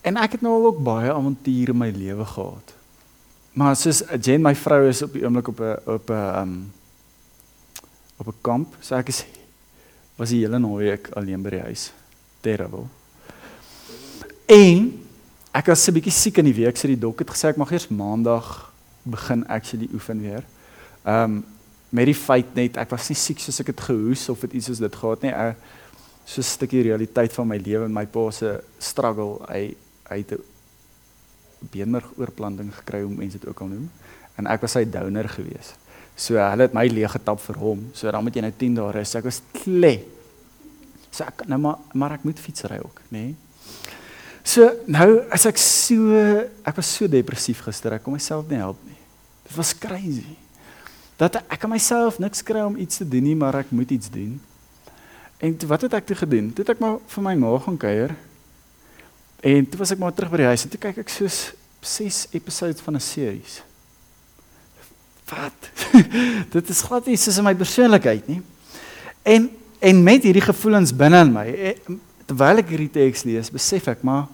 En 0.01 0.17
ek 0.17 0.31
het 0.31 0.41
nou 0.41 0.53
al 0.53 0.65
ook 0.65 0.83
baie 0.83 1.13
avonture 1.13 1.71
in 1.71 1.77
my 1.77 1.89
lewe 1.89 2.25
gehad. 2.25 2.73
Maar 3.53 3.75
soos 3.75 4.03
Jen 4.21 4.41
my 4.41 4.55
vrou 4.55 4.87
is 4.87 5.01
op 5.01 5.13
die 5.13 5.23
oomblik 5.25 5.47
op 5.47 5.59
'n 5.59 5.77
op 5.85 6.09
'n 6.09 6.39
um 6.41 6.71
op 8.17 8.27
'n 8.27 8.41
kamp, 8.41 8.75
so 8.79 8.95
ek 8.95 9.07
is 9.07 9.25
was 10.15 10.29
die 10.29 10.43
hele 10.43 10.59
naweek 10.59 11.09
alleen 11.15 11.41
by 11.41 11.49
die 11.49 11.59
huis. 11.63 11.91
Terrible. 12.41 12.85
En 14.45 15.05
ek 15.51 15.65
was 15.65 15.87
'n 15.87 15.93
bietjie 15.93 16.11
siek 16.11 16.37
in 16.37 16.45
die 16.45 16.53
week, 16.53 16.77
so 16.77 16.87
die 16.87 16.99
dokter 16.99 17.25
het 17.25 17.35
gesê 17.35 17.47
ek 17.49 17.57
mag 17.57 17.71
eers 17.71 17.87
maandag 17.87 18.73
begin 19.03 19.47
actually 19.47 19.89
oefen 19.93 20.21
weer. 20.21 20.43
Ehm 21.03 21.23
um, 21.23 21.45
met 21.89 22.05
die 22.05 22.15
feit 22.15 22.53
net 22.53 22.77
ek 22.77 22.89
was 22.89 23.09
nie 23.09 23.17
siek 23.17 23.39
soos 23.39 23.59
ek 23.59 23.67
het 23.67 23.81
gehoes 23.81 24.29
of 24.29 24.41
het 24.41 24.53
iets 24.53 24.65
soos 24.65 24.77
dit 24.77 24.95
gehad 24.95 25.21
nie. 25.21 25.31
Ek 25.31 25.57
so 26.25 26.41
'n 26.41 26.43
stukkie 26.43 26.81
realiteit 26.81 27.33
van 27.33 27.47
my 27.47 27.57
lewe 27.57 27.85
en 27.85 27.93
my 27.93 28.05
pa 28.05 28.31
se 28.31 28.63
struggle. 28.77 29.39
Hy 29.47 29.75
hy 30.09 30.17
het 30.17 30.39
beenmergoorplanting 31.73 32.71
gekry 32.81 33.03
hoe 33.03 33.13
mense 33.13 33.39
dit 33.39 33.49
ook 33.49 33.61
al 33.65 33.73
noem 33.73 33.89
en 34.39 34.47
ek 34.47 34.63
was 34.63 34.77
sy 34.77 34.85
donor 34.87 35.27
gewees. 35.31 35.73
So 36.19 36.39
hulle 36.39 36.67
het 36.67 36.75
my 36.75 36.85
leeg 36.91 37.11
getap 37.15 37.39
vir 37.43 37.59
hom. 37.59 37.83
So 37.95 38.11
dan 38.11 38.23
moet 38.23 38.35
jy 38.35 38.43
nou 38.43 38.53
10 38.55 38.79
dae 38.79 38.93
rus. 38.95 39.15
Ek 39.19 39.27
was 39.27 39.41
kle. 39.55 39.93
So 41.11 41.27
ek 41.27 41.45
nou 41.51 41.59
maar 41.63 41.79
maar 41.93 42.17
ek 42.17 42.25
moet 42.27 42.39
fietsry 42.39 42.79
ook, 42.83 43.01
nê? 43.11 43.29
Nee? 43.29 43.37
So 44.43 44.67
nou 44.87 45.09
as 45.35 45.45
ek 45.49 45.59
so 45.61 46.11
ek 46.63 46.79
was 46.79 46.91
so 46.95 47.07
depressief 47.11 47.63
gister. 47.67 47.95
Ek 47.95 48.03
kon 48.05 48.15
myself 48.15 48.47
nie 48.51 48.61
help 48.61 48.79
nie. 48.87 48.99
Dit 49.47 49.57
was 49.59 49.73
crazy 49.75 50.37
dat 51.19 51.41
ek 51.51 51.65
aan 51.67 51.73
myself 51.73 52.15
niks 52.23 52.39
kry 52.47 52.61
om 52.63 52.77
iets 52.79 53.01
te 53.01 53.07
doen 53.07 53.25
nie, 53.27 53.35
maar 53.35 53.57
ek 53.59 53.73
moet 53.75 53.89
iets 53.91 54.07
doen. 54.07 54.37
En 55.43 55.55
toe, 55.57 55.67
wat 55.67 55.81
het 55.83 55.97
ek 55.97 56.05
toe 56.07 56.15
gedoen? 56.15 56.47
Toe 56.55 56.63
het 56.63 56.71
ek 56.77 56.79
maar 56.83 56.95
vir 57.11 57.23
my 57.25 57.33
ma 57.39 57.51
gaan 57.59 57.79
kuier. 57.79 58.13
En 59.39 59.69
toe 59.69 59.79
was 59.79 59.91
ek 59.95 60.01
maar 60.01 60.13
terug 60.13 60.31
by 60.33 60.41
die 60.43 60.49
huis 60.51 60.65
en 60.65 60.73
toe 60.73 60.81
kyk 60.81 61.01
ek 61.03 61.11
soos 61.13 61.39
6 61.81 62.27
episodes 62.35 62.83
van 62.83 62.95
'n 62.95 63.03
series. 63.03 63.61
Wat? 65.29 65.69
Dit 66.55 66.69
is 66.69 66.81
glad 66.81 67.05
nie 67.05 67.17
soos 67.17 67.37
in 67.37 67.47
my 67.47 67.55
persoonlikheid 67.55 68.27
nie. 68.27 68.41
En 69.23 69.49
en 69.79 70.03
met 70.03 70.23
hierdie 70.23 70.43
gevoelens 70.43 70.91
binne 70.91 71.21
in 71.23 71.31
my, 71.31 71.47
eh, 71.47 71.77
terwyl 72.27 72.59
ek 72.59 72.67
hierdie 72.67 72.91
teks 72.91 73.23
lees, 73.23 73.51
besef 73.51 73.87
ek 73.87 74.03
maar 74.03 74.27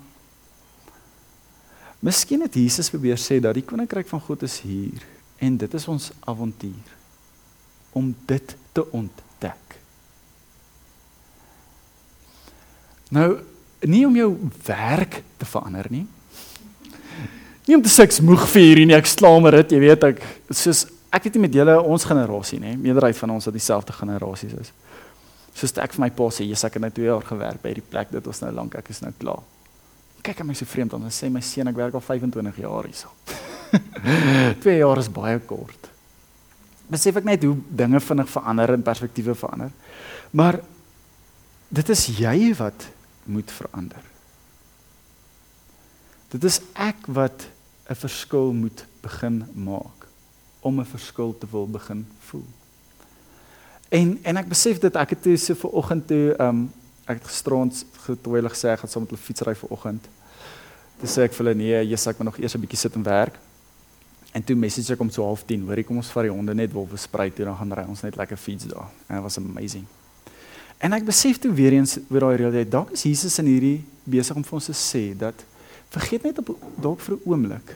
Miskien 2.01 2.41
het 2.41 2.53
Jesus 2.53 2.89
probeer 2.89 3.17
sê 3.17 3.39
dat 3.41 3.53
die 3.53 3.65
koninkryk 3.65 4.07
van 4.07 4.21
God 4.21 4.43
is 4.43 4.59
hier 4.61 5.01
En 5.37 5.57
dit 5.57 5.73
is 5.73 5.87
ons 5.87 6.11
avontuur 6.19 6.93
om 7.95 8.15
dit 8.27 8.55
te 8.71 8.91
ontdek. 8.91 9.75
Nou, 13.09 13.39
nie 13.89 14.05
om 14.07 14.15
jou 14.15 14.29
werk 14.65 15.21
te 15.37 15.47
verander 15.49 15.87
nie. 15.91 16.05
Nie 17.65 17.77
om 17.77 17.81
te 17.81 17.89
seks 17.89 18.21
moeg 18.21 18.45
vir 18.51 18.83
nie, 18.85 18.93
ek 18.97 19.09
slaamer 19.09 19.57
dit, 19.61 19.73
jy 19.75 19.81
weet 19.81 20.03
ek 20.11 20.21
soos 20.53 20.85
ek 21.15 21.25
weet 21.25 21.37
nie 21.37 21.45
met 21.45 21.55
julle 21.55 21.75
ons 21.79 22.05
generasie 22.05 22.59
nê, 22.59 22.73
meerderheid 22.75 23.17
van 23.17 23.31
ons 23.37 23.47
wat 23.47 23.55
dieselfde 23.55 23.95
generasies 23.95 24.55
is. 24.59 24.71
Soos 25.55 25.71
ek 25.79 25.95
vir 25.95 26.03
my 26.03 26.09
pa 26.11 26.27
sê, 26.35 26.43
jy's 26.43 26.65
ek 26.67 26.75
het 26.75 26.83
nou 26.83 26.91
2 26.91 27.07
jaar 27.07 27.23
gewerk 27.23 27.61
by 27.63 27.71
hierdie 27.71 27.85
plek, 27.87 28.11
dit 28.11 28.27
was 28.27 28.41
nou 28.43 28.51
lank, 28.57 28.75
ek 28.75 28.91
is 28.91 28.99
nou 29.01 29.13
klaar. 29.21 29.43
Kyk 30.25 30.41
aan 30.41 30.49
my 30.49 30.57
so 30.57 30.67
vreemd 30.67 30.95
dan 30.97 31.07
sê 31.13 31.29
my 31.31 31.41
seun 31.45 31.71
ek 31.71 31.79
werk 31.79 31.95
al 31.95 32.03
25 32.03 32.59
jaar 32.65 32.89
hierso. 32.89 33.13
2 34.65 34.77
jaar 34.81 34.99
is 34.99 35.11
baie 35.13 35.39
kort. 35.47 35.91
Besef 36.91 37.21
ek 37.21 37.25
net 37.25 37.45
hoe 37.47 37.55
dinge 37.55 38.01
vinnig 38.03 38.29
verander 38.29 38.75
en 38.75 38.85
perspektiewe 38.85 39.37
verander. 39.37 39.71
Maar 40.35 40.59
dit 41.73 41.89
is 41.95 42.03
jy 42.19 42.51
wat 42.59 42.89
moet 43.25 43.51
verander. 43.51 44.03
Dit 46.29 46.43
is 46.43 46.59
ek 46.73 47.05
wat 47.07 47.47
'n 47.89 47.95
verskil 47.95 48.53
moet 48.53 48.85
begin 49.01 49.45
maak 49.53 50.07
om 50.61 50.79
'n 50.79 50.85
verskil 50.85 51.37
te 51.37 51.47
wil 51.51 51.67
begin 51.67 52.07
voel. 52.19 52.45
En 53.89 54.19
en 54.23 54.37
ek 54.37 54.47
besef 54.47 54.79
dit 54.79 54.95
ek 54.95 55.09
het 55.09 55.21
toe 55.21 55.37
so 55.37 55.55
ver 55.55 55.69
oggend 55.69 56.07
toe 56.07 56.35
um 56.39 56.71
ek 57.05 57.21
het 57.21 57.27
gisterond 57.27 57.85
getoeilig 58.05 58.51
gesê 58.51 58.67
ek 58.73 58.79
gaan 58.79 58.89
saam 58.89 59.01
met 59.01 59.11
hulle 59.11 59.21
fietsry 59.21 59.55
vir 59.55 59.69
oggend. 59.69 60.07
Dis 61.01 61.13
sê 61.17 61.21
ek 61.27 61.33
vir 61.33 61.45
hulle 61.45 61.55
nee, 61.55 61.83
jy 61.85 61.97
sê 61.97 62.09
ek 62.09 62.17
moet 62.17 62.25
nog 62.25 62.39
eers 62.39 62.55
'n 62.55 62.61
bietjie 62.61 62.77
sit 62.77 62.95
en 62.95 63.03
werk. 63.03 63.37
En 64.33 64.43
toe 64.43 64.55
message 64.55 64.93
ek 64.93 64.99
om 64.99 65.09
so 65.09 65.23
half 65.23 65.45
10, 65.45 65.61
hoorie 65.67 65.83
kom 65.83 65.97
ons 65.97 66.11
vat 66.11 66.23
die 66.23 66.31
honde 66.31 66.53
net 66.53 66.73
wolwe 66.73 66.97
sprei 66.97 67.29
toe 67.31 67.45
dan 67.45 67.55
gaan 67.55 67.71
ry 67.71 67.85
ons 67.87 68.01
net 68.01 68.17
lekker 68.17 68.37
fiets 68.37 68.65
daar. 68.65 68.89
En 69.07 69.15
dit 69.15 69.23
was 69.23 69.37
amazing. 69.37 69.85
En 70.77 70.93
ek 70.93 71.05
besef 71.07 71.39
toe 71.39 71.53
weer 71.55 71.73
eens 71.77 71.97
oor 72.09 72.19
daai 72.27 72.37
realiteit, 72.37 72.71
dalk 72.71 72.91
is 72.95 73.05
Jesus 73.07 73.39
in 73.39 73.49
hierdie 73.49 73.79
besig 74.03 74.35
om 74.35 74.43
vir 74.43 74.57
ons 74.59 74.69
te 74.69 74.75
sê 74.77 75.03
dat 75.17 75.45
vergeet 75.93 76.25
net 76.27 76.39
op 76.43 76.51
dalk 76.81 76.99
vir 76.99 77.15
'n 77.15 77.21
oomblik 77.25 77.75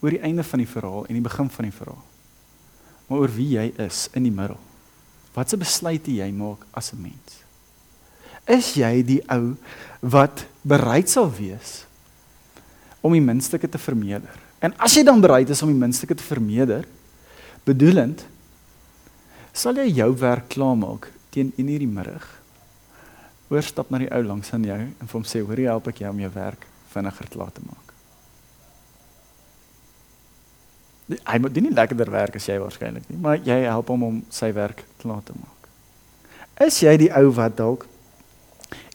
oor 0.00 0.10
die 0.10 0.22
einde 0.22 0.44
van 0.44 0.58
die 0.58 0.68
verhaal 0.68 1.06
en 1.08 1.14
die 1.14 1.28
begin 1.28 1.50
van 1.50 1.64
die 1.64 1.72
verhaal. 1.72 2.04
Maar 3.08 3.18
oor 3.18 3.32
wie 3.36 3.48
jy 3.56 3.72
is 3.76 4.08
in 4.12 4.22
die 4.22 4.32
middel. 4.32 4.58
Watse 5.34 5.56
besluite 5.56 6.10
jy 6.10 6.30
maak 6.32 6.66
as 6.72 6.92
'n 6.92 7.02
mens? 7.02 7.42
Is 8.46 8.74
jy 8.74 9.02
die 9.02 9.22
ou 9.28 9.56
wat 10.00 10.46
bereid 10.62 11.08
sal 11.08 11.30
wees 11.32 11.86
om 13.00 13.12
die 13.12 13.20
minste 13.20 13.58
te 13.58 13.78
vermeerder? 13.78 14.30
En 14.60 14.72
as 14.78 14.94
jy 14.94 15.02
dan 15.02 15.20
bereid 15.20 15.50
is 15.50 15.62
om 15.62 15.68
die 15.68 15.78
minste 15.78 16.06
te 16.06 16.22
vermeerder, 16.22 16.84
bedoelend 17.64 18.26
sal 19.52 19.74
jy 19.74 19.88
jou 19.94 20.10
werk 20.18 20.48
klaarmaak 20.48 21.10
teen 21.34 21.52
1 21.58 21.72
uur 21.74 21.82
die 21.82 21.90
middag. 21.90 22.26
Oorstap 23.52 23.90
na 23.90 24.00
die 24.00 24.10
ou 24.14 24.22
langs 24.24 24.52
aan 24.54 24.66
jou 24.66 24.78
en 24.78 25.08
vir 25.10 25.16
hom 25.18 25.26
sê, 25.26 25.42
"Hoor 25.44 25.58
jy 25.60 25.66
help 25.68 25.88
ek 25.88 25.98
jou 25.98 26.10
om 26.10 26.20
jou 26.20 26.30
werk 26.34 26.66
vinniger 26.94 27.28
klaar 27.28 27.52
te 27.52 27.60
maak." 27.66 27.92
Hy 31.26 31.38
moet 31.38 31.60
nie 31.60 31.70
lekkerder 31.70 32.10
werk 32.10 32.36
as 32.36 32.46
jy 32.46 32.58
waarskynlik 32.58 33.08
nie, 33.10 33.18
maar 33.18 33.36
jy 33.36 33.64
help 33.64 33.88
hom 33.88 34.02
om 34.02 34.24
sy 34.30 34.52
werk 34.52 34.84
klaar 34.98 35.22
te 35.22 35.32
maak. 35.36 35.68
Is 36.66 36.80
jy 36.80 36.96
die 36.96 37.12
ou 37.12 37.30
wat 37.30 37.56
dalk 37.56 37.86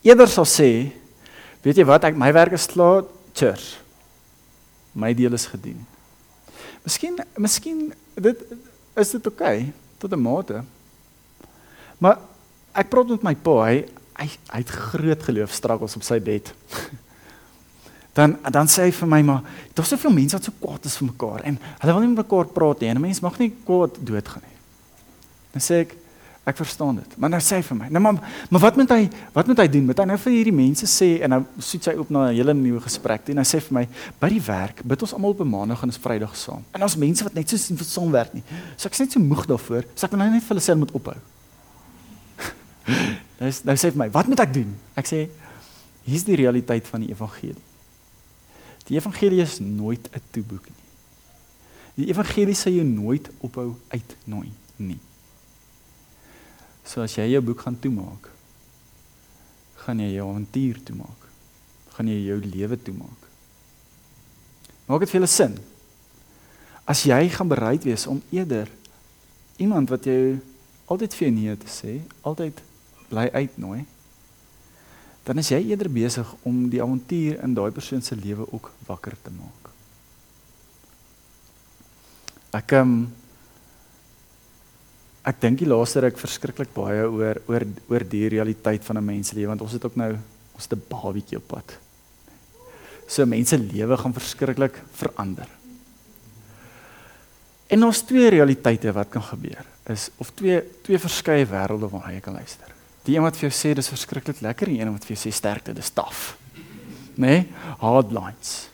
eerder 0.01 0.27
sal 0.27 0.45
sê, 0.45 0.91
"Weet 1.61 1.77
jy 1.77 1.85
wat, 1.85 2.03
ek 2.03 2.15
my 2.15 2.33
werk 2.33 2.53
is 2.53 2.67
klaar, 2.67 3.03
cheers." 3.33 3.77
my 4.99 5.13
deel 5.13 5.33
is 5.33 5.45
gedoen. 5.49 5.85
Miskien 6.83 7.19
miskien 7.37 7.89
dit 8.15 8.43
is 8.99 9.13
dit 9.15 9.29
oukei 9.29 9.57
okay, 9.61 9.73
tot 10.01 10.13
'n 10.13 10.21
mate. 10.21 10.63
Maar 11.99 12.19
ek 12.79 12.89
praat 12.91 13.13
met 13.15 13.23
my 13.23 13.35
pa, 13.35 13.55
hy 13.67 13.85
hy, 14.19 14.25
hy 14.51 14.59
het 14.59 14.71
groot 14.91 15.21
geloof 15.23 15.53
struggles 15.55 15.95
op 15.95 16.03
sy 16.03 16.17
bed. 16.19 16.51
dan 18.17 18.35
dan 18.51 18.67
sê 18.67 18.89
hy 18.89 18.91
vir 18.91 19.07
my 19.07 19.21
maar 19.23 19.45
daar's 19.77 19.93
soveel 19.93 20.11
mense 20.11 20.35
wat 20.35 20.43
so 20.43 20.55
kwaad 20.59 20.87
is 20.89 20.97
vir 20.99 21.07
mekaar 21.07 21.45
en 21.47 21.59
hulle 21.61 21.93
wil 21.93 22.03
nie 22.03 22.09
met 22.11 22.23
mekaar 22.25 22.49
praat 22.51 22.81
nie 22.81 22.89
en 22.89 22.99
'n 22.99 23.05
mens 23.05 23.21
mag 23.23 23.37
nie 23.39 23.53
kwaad 23.63 23.95
doodgaan 24.03 24.43
nie. 24.43 24.57
Dan 25.53 25.63
sê 25.63 25.81
ek 25.85 25.95
Ek 26.49 26.57
verstaan 26.57 26.95
dit. 26.95 27.17
Maar 27.19 27.29
nou 27.35 27.39
sê 27.43 27.59
hy 27.59 27.63
vir 27.67 27.77
my, 27.77 27.87
nou 27.93 28.01
maar 28.01 28.19
maar 28.49 28.61
wat 28.63 28.77
moet 28.79 28.91
hy 28.95 29.09
wat 29.35 29.49
moet 29.49 29.59
hy 29.61 29.67
doen? 29.69 29.85
Moet 29.89 29.99
hy 30.01 30.05
nou 30.09 30.17
vir 30.23 30.33
hierdie 30.33 30.55
mense 30.55 30.87
sê 30.89 31.09
en 31.25 31.33
nou 31.35 31.39
soet 31.61 31.89
sy 31.89 31.93
op 31.99 32.09
na 32.09 32.29
'n 32.29 32.35
hele 32.37 32.53
nuwe 32.53 32.81
gesprek 32.81 33.25
toe 33.25 33.35
en 33.35 33.41
hy 33.43 33.45
sê 33.45 33.59
vir 33.61 33.73
my, 33.77 33.87
by 34.19 34.29
die 34.29 34.41
werk 34.41 34.81
bid 34.83 35.01
ons 35.01 35.13
almal 35.13 35.35
op 35.35 35.41
'n 35.41 35.49
maandag 35.49 35.83
en 35.83 35.89
'n 35.89 35.99
Vrydag 35.99 36.35
saam. 36.35 36.63
En 36.73 36.81
ons 36.81 36.95
mense 36.95 37.23
wat 37.23 37.33
net 37.33 37.49
so 37.49 37.57
sien 37.57 37.77
vir 37.77 37.85
saam 37.85 38.11
werk 38.11 38.33
nie. 38.33 38.43
So 38.77 38.87
ek's 38.87 38.99
net 38.99 39.11
so 39.11 39.19
moeg 39.19 39.45
daarvoor. 39.45 39.83
So 39.95 40.05
ek 40.05 40.11
wil 40.11 40.19
nou 40.19 40.29
net 40.31 40.43
vir 40.43 40.49
hulle 40.49 40.61
sê 40.61 40.71
hulle 40.73 40.79
moet 40.85 40.91
ophou. 40.91 41.17
Nou 43.39 43.51
nou 43.69 43.77
sê 43.77 43.91
vir 43.91 43.99
my, 44.03 44.09
wat 44.13 44.27
moet 44.27 44.43
ek 44.43 44.53
doen? 44.53 44.71
Ek 44.99 45.09
sê 45.09 45.25
hier's 46.05 46.25
die 46.27 46.37
realiteit 46.39 46.87
van 46.89 47.05
die 47.05 47.11
evangelie. 47.13 47.67
Die 48.89 48.97
evangelie 48.97 49.43
is 49.43 49.59
nooit 49.59 50.09
'n 50.09 50.21
toeboek 50.31 50.65
nie. 50.65 50.87
Die 51.99 52.09
evangelie 52.09 52.55
sê 52.55 52.71
jy 52.71 52.83
nooit 52.83 53.29
ophou 53.39 53.75
uitnooi 53.91 54.51
nie. 54.77 54.99
So 56.85 57.01
as 57.01 57.15
jy 57.15 57.27
jou 57.29 57.41
boek 57.41 57.61
gaan 57.61 57.79
toemaak, 57.79 58.29
gaan 59.75 59.99
jy 59.99 60.13
jou 60.15 60.29
avontuur 60.29 60.83
toemaak. 60.83 61.27
Gaan 61.95 62.07
jy 62.07 62.19
jou 62.25 62.39
lewe 62.39 62.77
toemaak. 62.77 63.27
Maak 64.87 65.03
dit 65.03 65.11
vir 65.11 65.19
julle 65.19 65.27
sin? 65.27 65.57
As 66.89 67.03
jy 67.03 67.29
gaan 67.29 67.51
bereid 67.51 67.83
wees 67.83 68.07
om 68.07 68.21
eerder 68.31 68.71
iemand 69.57 69.89
wat 69.89 70.07
jou 70.07 70.39
altyd 70.89 71.13
vir 71.13 71.31
nee 71.31 71.57
te 71.57 71.69
sê, 71.69 71.99
altyd 72.25 72.63
bly 73.09 73.29
uitnooi, 73.33 73.85
dan 75.27 75.37
is 75.37 75.51
jy 75.51 75.59
eerder 75.69 75.89
besig 75.93 76.29
om 76.47 76.69
die 76.71 76.81
avontuur 76.81 77.43
in 77.43 77.53
daai 77.53 77.69
persoon 77.75 78.01
se 78.01 78.15
lewe 78.17 78.47
ook 78.49 78.71
wakker 78.87 79.17
te 79.21 79.33
maak. 79.35 79.69
Ek 82.57 82.73
um, 82.79 82.95
ek 85.29 85.37
dink 85.43 85.59
die 85.61 85.67
laaste 85.69 86.01
ruk 86.01 86.17
verskriklik 86.17 86.71
baie 86.73 87.03
oor 87.05 87.37
oor 87.51 87.67
oor 87.91 88.05
die 88.09 88.25
realiteit 88.33 88.85
van 88.87 88.97
'n 88.97 89.05
mens 89.05 89.33
lewe 89.37 89.51
want 89.51 89.61
ons 89.61 89.75
het 89.77 89.85
ook 89.85 89.95
nou 89.95 90.15
ons 90.55 90.65
het 90.65 90.73
'n 90.73 90.87
babietjie 90.89 91.37
op 91.37 91.47
pad. 91.47 91.77
So 93.07 93.25
mense 93.25 93.57
lewe 93.57 93.97
gaan 93.97 94.13
verskriklik 94.13 94.81
verander. 94.91 95.47
En 97.69 97.83
ons 97.83 98.01
twee 98.01 98.29
realiteite 98.29 98.91
wat 98.91 99.09
kan 99.09 99.21
gebeur 99.21 99.65
is 99.85 100.09
of 100.17 100.31
twee 100.33 100.63
twee 100.81 100.97
verskeie 100.97 101.45
wêrelde 101.45 101.89
waarna 101.89 102.13
jy 102.13 102.19
kan 102.19 102.33
luister. 102.33 102.78
Die 103.07 103.15
een 103.15 103.23
wat 103.23 103.37
vir 103.37 103.49
jou 103.49 103.55
sê 103.55 103.73
dis 103.77 103.91
verskriklik 103.91 104.41
lekker 104.41 104.71
die 104.71 104.79
een 104.81 104.91
wat 104.93 105.05
vir 105.05 105.15
jou 105.15 105.21
sê 105.23 105.33
sterkte 105.35 105.73
dis 105.73 105.91
taaf. 105.95 106.35
Né? 107.15 107.27
Nee? 107.27 107.47
Hardlines. 107.79 108.69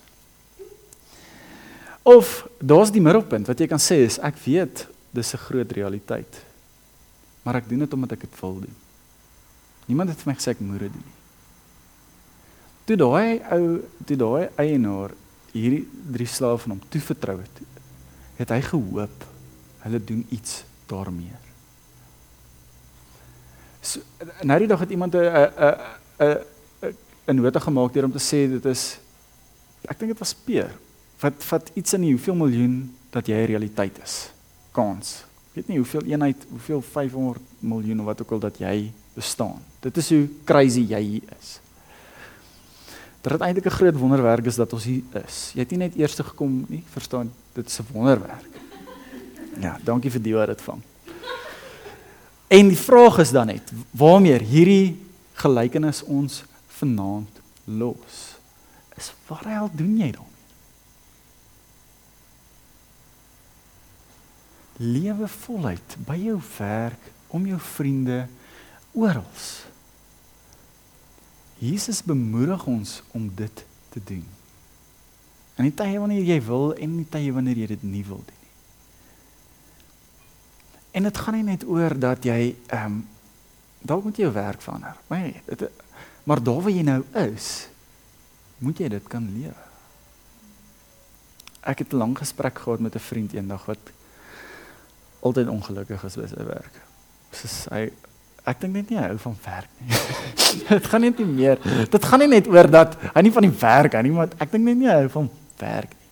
Of 2.05 2.47
daar's 2.61 2.93
die 2.93 3.01
middelpunt 3.01 3.47
wat 3.49 3.59
jy 3.59 3.67
kan 3.69 3.81
sê 3.81 4.03
is 4.05 4.19
ek 4.21 4.37
weet 4.45 4.87
dis 5.15 5.33
'n 5.33 5.45
groot 5.47 5.71
realiteit. 5.71 6.41
Maar 7.43 7.55
ek 7.55 7.69
doen 7.69 7.79
dit 7.79 7.93
omdat 7.93 8.11
ek 8.11 8.21
dit 8.21 8.39
wil 8.41 8.59
doen. 8.59 8.75
Niemand 9.85 10.09
het 10.09 10.21
vir 10.21 10.31
my 10.31 10.35
gesê 10.37 10.49
ek 10.51 10.59
moet 10.59 10.79
dit 10.79 10.93
doen 10.93 11.05
nie. 11.05 11.15
Toe 12.85 12.97
daai 12.97 13.41
ou, 13.51 13.81
toe 14.05 14.17
daai 14.17 14.49
eienaar 14.61 15.11
hierdie 15.53 15.87
drie 16.11 16.27
slawe 16.27 16.57
van 16.57 16.75
hom 16.75 16.81
toevertrou 16.89 17.39
het, 17.39 17.61
het 18.37 18.49
hy 18.49 18.61
gehoop 18.61 19.25
hulle 19.85 19.99
doen 20.03 20.25
iets 20.29 20.63
daarmee. 20.89 21.44
Nou 24.43 24.59
die 24.59 24.67
dag 24.67 24.79
het 24.79 24.89
iemand 24.89 25.13
'n 25.15 25.17
'n 25.17 25.75
'n 26.19 26.37
'n 27.27 27.35
nota 27.35 27.59
gemaak 27.59 27.93
deur 27.93 28.05
om 28.05 28.11
te 28.11 28.19
sê 28.19 28.49
dit 28.49 28.65
is 28.65 28.99
ek 29.87 29.99
dink 29.99 30.11
dit 30.11 30.19
was 30.19 30.33
Peer 30.33 30.71
wat 31.19 31.43
vat 31.43 31.71
iets 31.73 31.93
in 31.93 32.01
die 32.01 32.11
hoeveel 32.11 32.35
miljoen 32.35 32.95
dat 33.09 33.27
jy 33.27 33.35
'n 33.35 33.45
realiteit 33.45 33.99
is 34.03 34.29
kans. 34.71 35.23
Ek 35.49 35.55
weet 35.55 35.67
nie 35.67 35.77
hoeveel 35.77 36.01
eenheid, 36.01 36.45
hoeveel 36.49 36.81
500 36.81 37.41
miljoen 37.59 37.99
of 37.99 38.05
wat 38.05 38.21
ook 38.21 38.31
al 38.31 38.39
dat 38.39 38.57
jy 38.57 38.91
bestaan. 39.13 39.61
Dit 39.79 39.97
is 39.97 40.09
hoe 40.09 40.27
crazy 40.43 40.83
jy 40.89 41.01
hier 41.01 41.35
is. 41.39 41.59
Dit 43.21 43.41
eintlik 43.41 43.65
'n 43.65 43.77
groot 43.79 43.97
wonderwerk 43.97 44.45
is 44.45 44.55
dat 44.55 44.73
ons 44.73 44.83
hier 44.83 45.03
is. 45.25 45.51
Jy 45.53 45.59
het 45.59 45.71
nie 45.71 45.79
net 45.79 45.95
eers 45.95 46.15
gekom 46.15 46.65
nie, 46.67 46.83
verstaan? 46.91 47.31
Dit 47.53 47.67
is 47.67 47.79
'n 47.79 47.85
wonderwerk. 47.93 48.53
Ja, 49.59 49.79
dankie 49.83 50.11
vir 50.11 50.21
die 50.21 50.33
wat 50.33 50.47
dit 50.47 50.61
vang. 50.61 50.81
En 52.47 52.67
die 52.69 52.77
vraag 52.77 53.17
is 53.23 53.33
dan 53.33 53.49
net, 53.49 53.71
waarmee 53.91 54.37
hierdie 54.43 54.95
gelykenis 55.33 56.03
ons 56.03 56.43
vanaand 56.77 57.41
los? 57.65 58.21
Is 58.95 59.11
wat 59.27 59.43
hel 59.49 59.69
doen 59.73 59.97
jy 59.97 60.11
dan? 60.11 60.35
lewe 64.77 65.27
voluit 65.27 65.95
by 66.07 66.17
jou 66.19 66.39
werk, 66.57 67.11
om 67.31 67.45
jou 67.47 67.59
vriende, 67.59 68.25
oral. 68.95 69.27
Jesus 71.59 72.03
bemoedig 72.03 72.65
ons 72.67 73.01
om 73.15 73.29
dit 73.35 73.65
te 73.89 74.01
doen. 74.03 74.23
In 75.55 75.69
die 75.69 75.75
tye 75.75 75.99
wanneer 75.99 76.27
jy 76.27 76.39
wil 76.43 76.73
en 76.75 76.89
in 76.89 76.97
die 77.03 77.11
tye 77.11 77.31
wanneer 77.35 77.63
jy 77.63 77.69
dit 77.75 77.85
nie 77.87 78.03
wil 78.07 78.19
doen. 78.19 78.41
En 80.95 81.03
dit 81.03 81.17
gaan 81.17 81.35
nie 81.35 81.43
net 81.43 81.65
oor 81.67 81.97
dat 81.99 82.23
jy 82.23 82.55
ehm 82.71 82.85
um, 82.85 83.03
dalk 83.85 84.07
moet 84.07 84.17
jy 84.17 84.25
jou 84.25 84.33
werk 84.33 84.61
verander. 84.63 84.95
Maar 85.07 85.25
dit 85.45 85.65
maar 86.25 86.41
daar 86.41 86.61
waar 86.61 86.73
jy 86.73 86.81
nou 86.81 87.01
is, 87.21 87.67
moet 88.57 88.79
jy 88.81 88.87
dit 88.89 89.09
kan 89.11 89.25
lewe. 89.33 89.65
Ek 91.61 91.83
het 91.83 91.93
'n 91.93 91.97
lang 91.97 92.17
gesprek 92.17 92.57
gehad 92.59 92.79
met 92.79 92.95
'n 92.95 92.99
vriend 93.09 93.33
eendag 93.33 93.65
wat 93.65 93.91
altyd 95.19 95.47
ongelukkig 95.47 96.03
is 96.03 96.15
by 96.15 96.27
sy 96.27 96.43
werk. 96.45 96.81
Soos 97.31 97.65
hy 97.69 97.91
ek 98.45 98.59
dink 98.61 98.73
net 98.73 98.89
nie 98.89 98.97
hy 98.97 99.07
hou 99.09 99.17
van 99.17 99.37
werk 99.45 99.69
nie. 99.79 99.97
Dit 100.69 100.85
gaan 100.85 101.01
net 101.01 101.17
nie 101.17 101.25
meer. 101.25 101.59
Dit 101.89 102.05
gaan 102.05 102.19
nie 102.19 102.27
net 102.27 102.47
oor 102.47 102.69
dat 102.69 102.97
hy 103.13 103.21
nie 103.21 103.31
van 103.31 103.47
die 103.47 103.57
werk 103.59 103.93
hou 103.93 104.03
nie, 104.03 104.11
maar 104.11 104.29
ek 104.37 104.51
dink 104.51 104.63
net 104.63 104.77
nie 104.77 104.87
hy 104.87 104.99
hou 105.01 105.09
van 105.09 105.29
werk 105.57 105.89
nie. 105.89 106.09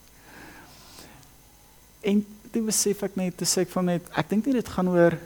En 2.02 2.26
dit 2.54 2.66
besef 2.66 3.04
ek 3.06 3.18
net, 3.20 3.38
dis 3.40 3.58
ek 3.62 3.72
van 3.74 3.90
net 3.92 4.10
ek 4.14 4.30
dink 4.30 4.48
nie 4.48 4.58
dit 4.60 4.74
gaan 4.76 4.92
oor 4.94 5.18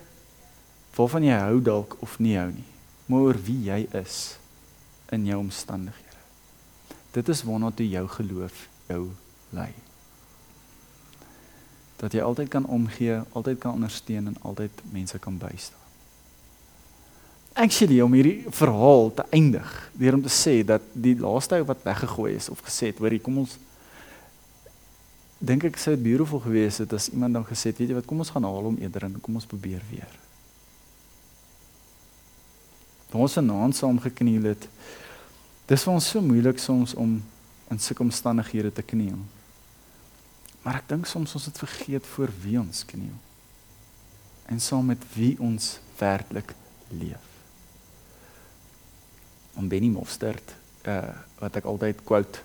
waarvan 0.98 1.28
jy 1.28 1.40
hou 1.44 1.58
dalk 1.62 1.98
of 2.02 2.18
nie 2.24 2.38
hou 2.40 2.50
nie, 2.50 2.70
maar 3.08 3.28
oor 3.28 3.42
wie 3.48 3.60
jy 3.68 3.84
is 4.00 4.38
in 5.14 5.28
jou 5.28 5.38
omstandighede. 5.40 6.24
Dit 7.16 7.30
is 7.30 7.44
waarna 7.48 7.70
toe 7.72 7.88
jou 7.88 8.08
geloof 8.18 8.64
jou 8.90 9.04
lei 9.56 9.74
dat 11.98 12.14
jy 12.14 12.22
altyd 12.22 12.50
kan 12.54 12.66
omgee, 12.70 13.16
altyd 13.34 13.58
kan 13.58 13.74
ondersteun 13.74 14.30
en 14.30 14.36
altyd 14.46 14.82
mense 14.94 15.18
kan 15.20 15.38
bystaan. 15.42 15.86
Actually 17.58 18.02
om 18.06 18.14
hierdie 18.14 18.44
verhaal 18.54 19.10
te 19.18 19.26
eindig, 19.34 19.72
deur 19.98 20.20
om 20.20 20.22
te 20.22 20.34
sê 20.34 20.60
dat 20.62 20.84
die 20.94 21.16
laaste 21.18 21.58
ou 21.58 21.66
wat 21.66 21.82
weggegooi 21.88 22.36
is 22.38 22.52
of 22.54 22.62
gesê 22.68 22.92
het, 22.92 23.02
hoorie, 23.02 23.18
kom 23.24 23.40
ons 23.42 23.56
dink 25.40 25.68
ek 25.70 25.78
sou 25.78 25.94
dit 25.96 26.04
beautiful 26.04 26.42
gewees 26.42 26.80
het 26.82 26.94
as 26.98 27.10
iemand 27.14 27.38
dan 27.38 27.46
gesê 27.46 27.70
het, 27.72 27.78
weet 27.82 27.92
jy 27.92 27.98
wat, 28.00 28.08
kom 28.10 28.24
ons 28.24 28.32
gaan 28.34 28.46
haal 28.48 28.70
hom 28.72 28.80
eerder 28.82 29.06
en 29.08 29.20
kom 29.22 29.38
ons 29.38 29.50
probeer 29.50 29.84
weer. 29.92 30.14
Waar 33.12 33.24
ons 33.28 33.38
vanaand 33.40 33.78
saam 33.78 34.00
gekniel 34.02 34.50
het, 34.52 34.68
dis 35.70 35.84
vir 35.84 35.94
ons 35.94 36.10
so 36.10 36.24
moeilik 36.24 36.60
soms 36.60 36.96
om 36.98 37.20
in 37.72 37.80
sulke 37.84 38.06
omstandighede 38.06 38.72
te 38.74 38.86
kniel. 38.86 39.20
Maar 40.64 40.82
ek 40.82 40.90
dink 40.90 41.08
soms 41.08 41.36
ons 41.38 41.48
het 41.48 41.60
vergeet 41.62 42.08
voor 42.16 42.34
wie 42.44 42.58
ons 42.60 42.84
kniel. 42.88 43.16
En 44.52 44.60
saam 44.64 44.90
met 44.92 45.04
wie 45.14 45.36
ons 45.44 45.78
werklik 46.00 46.54
leef. 46.92 47.24
Om 49.58 49.68
Benny 49.70 49.92
Mostert, 49.92 50.56
uh 50.88 51.16
wat 51.38 51.60
ek 51.60 51.68
altyd 51.70 52.00
quote. 52.02 52.42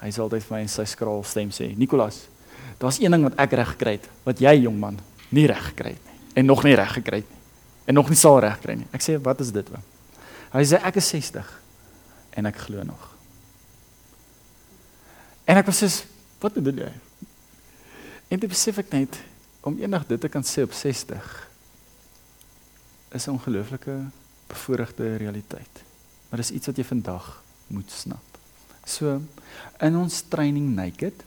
Hy 0.00 0.10
sê 0.10 0.22
altyd 0.22 0.42
vir 0.42 0.56
my 0.56 0.62
in 0.64 0.68
sy 0.72 0.84
skraal 0.84 1.24
stem 1.24 1.50
sê, 1.50 1.76
Nicolas, 1.76 2.22
daar's 2.80 3.00
een 3.00 3.12
ding 3.12 3.22
wat 3.22 3.36
ek 3.38 3.52
reg 3.52 3.74
gekry 3.74 3.98
het 3.98 4.08
wat 4.24 4.40
jy 4.40 4.62
jong 4.62 4.78
man 4.80 4.96
nie 5.30 5.46
reg 5.46 5.60
gekry 5.72 5.92
het 5.92 6.06
nie 6.08 6.40
en 6.40 6.46
nog 6.46 6.64
nie 6.64 6.74
reg 6.74 6.94
gekry 6.96 7.20
het 7.20 7.28
nie 7.28 7.40
en 7.90 7.94
nog 7.94 8.08
nie 8.08 8.18
sal 8.18 8.38
reg 8.38 8.60
kry 8.62 8.76
nie. 8.78 8.86
Ek 8.94 9.02
sê 9.02 9.16
wat 9.18 9.40
is 9.42 9.50
dit 9.50 9.66
wou? 9.72 9.80
Hy 10.52 10.62
sê 10.66 10.78
ek 10.86 11.00
is 11.00 11.08
60 11.10 11.48
en 12.38 12.46
ek 12.46 12.60
glo 12.62 12.84
nog. 12.86 13.08
En 15.50 15.58
ek 15.58 15.66
was 15.66 15.82
so 15.82 16.06
wat 16.40 16.54
bedoel 16.54 16.84
jy? 16.84 16.92
En 18.30 18.38
dit 18.38 18.50
besef 18.50 18.78
ek 18.78 18.94
net 18.94 19.18
om 19.66 19.74
eendag 19.82 20.06
dit 20.06 20.22
te 20.22 20.30
kan 20.30 20.46
sê 20.46 20.62
op 20.62 20.72
60 20.76 21.26
is 23.10 23.26
'n 23.26 23.34
ongelooflike 23.34 23.96
bevoordeelde 24.46 25.16
realiteit. 25.16 25.82
Maar 26.30 26.38
dis 26.38 26.54
iets 26.54 26.66
wat 26.66 26.76
jy 26.76 26.84
vandag 26.84 27.42
moet 27.66 27.90
snap. 27.90 28.29
So 28.90 29.20
in 29.80 29.96
ons 29.96 30.22
training 30.32 30.72
naked 30.74 31.22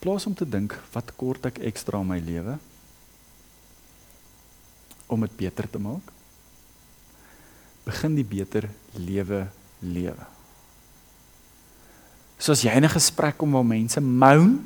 plaas 0.00 0.26
om 0.28 0.34
te 0.38 0.46
dink 0.46 0.74
wat 0.94 1.12
kort 1.18 1.48
ek 1.50 1.60
ekstra 1.66 2.00
in 2.00 2.08
my 2.08 2.18
lewe 2.22 2.56
om 5.10 5.22
dit 5.22 5.36
beter 5.38 5.68
te 5.70 5.78
maak. 5.82 6.08
Begin 7.86 8.16
die 8.18 8.26
beter 8.26 8.66
lewe 8.98 9.44
lewe. 9.82 10.26
Soos 12.38 12.64
jy 12.64 12.72
in 12.74 12.84
'n 12.84 12.96
gesprek 12.96 13.38
kom 13.38 13.52
waar 13.52 13.64
mense 13.64 14.00
moan, 14.00 14.64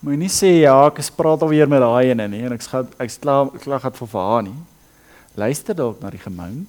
moet 0.00 0.18
nie 0.18 0.28
sê 0.28 0.62
ja, 0.62 0.86
ek 0.86 1.02
spraak 1.02 1.42
alweer 1.42 1.68
met 1.68 1.80
daai 1.80 2.10
ene 2.10 2.28
nie 2.28 2.42
en 2.46 2.52
ek 2.52 2.62
skat 2.62 2.86
ek 2.98 3.10
slaap 3.10 3.54
ek 3.54 3.66
lag 3.66 3.82
het 3.82 3.96
vir 3.96 4.08
haar 4.08 4.42
nie. 4.42 4.58
Luister 5.36 5.76
dalk 5.76 6.00
na 6.00 6.10
die 6.10 6.20
gemoun 6.20 6.64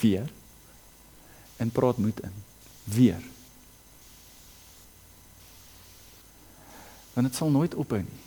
weer 0.00 0.28
en 1.56 1.70
praat 1.72 1.96
moed 1.96 2.20
in 2.20 2.34
weer. 2.84 3.22
Want 7.12 7.26
dit 7.26 7.36
sal 7.36 7.50
nooit 7.52 7.74
ophou 7.74 8.00
nie. 8.00 8.20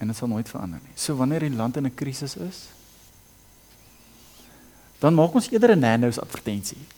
En 0.00 0.10
dit 0.10 0.16
sal 0.16 0.30
nooit 0.32 0.48
verander 0.48 0.82
nie. 0.82 0.96
So 0.98 1.14
wanneer 1.18 1.46
die 1.46 1.54
land 1.54 1.76
in 1.76 1.86
'n 1.86 1.94
krisis 1.94 2.36
is, 2.36 2.68
dan 4.98 5.14
maak 5.14 5.34
ons 5.34 5.50
eerder 5.50 5.76
'n 5.76 5.78
nanos 5.78 6.20
advertensie. 6.20 6.82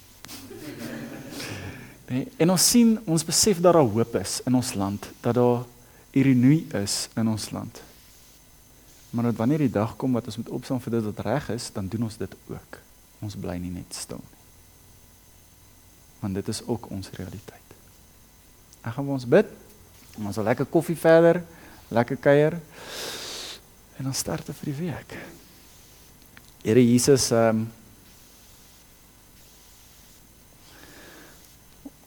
Nee, 2.13 2.29
en 2.37 2.51
ons 2.51 2.71
sien, 2.71 3.01
ons 3.07 3.25
besef 3.25 3.61
dat 3.61 3.73
daar 3.73 3.89
hoop 3.89 4.15
is 4.15 4.41
in 4.45 4.55
ons 4.55 4.75
land, 4.75 5.07
dat 5.21 5.35
daar 5.35 5.65
ironie 6.11 6.67
is 6.77 7.09
in 7.17 7.29
ons 7.29 7.51
land. 7.51 7.81
Maar 9.13 9.29
dat 9.29 9.37
wanneer 9.37 9.67
die 9.67 9.73
dag 9.73 9.97
kom 10.01 10.17
wat 10.17 10.27
ons 10.31 10.39
moet 10.41 10.49
opstaan 10.49 10.81
vir 10.81 10.97
dit 10.97 11.05
wat 11.05 11.25
reg 11.27 11.49
is, 11.53 11.69
dan 11.73 11.89
doen 11.89 12.07
ons 12.09 12.17
dit 12.17 12.37
ook. 12.49 12.79
Ons 13.21 13.37
bly 13.37 13.59
nie 13.61 13.73
net 13.73 13.93
stil 13.95 14.23
nie. 14.23 14.41
Want 16.23 16.39
dit 16.39 16.49
is 16.49 16.63
ook 16.67 16.89
ons 16.95 17.11
realiteit. 17.19 17.77
Ek 18.81 18.95
gaan 18.95 19.05
vir 19.05 19.17
ons 19.19 19.29
bid. 19.29 19.53
Ons 20.23 20.39
sal 20.39 20.49
lekker 20.49 20.69
koffie 20.73 20.97
verder, 20.97 21.43
lekker 21.93 22.17
kuier. 22.25 22.57
En 24.01 24.09
dan 24.09 24.17
start 24.17 24.49
vir 24.49 24.73
die 24.73 24.79
week. 24.81 25.15
Here 26.65 26.89
Jesus, 26.89 27.31
ehm 27.37 27.63
um, 27.63 27.71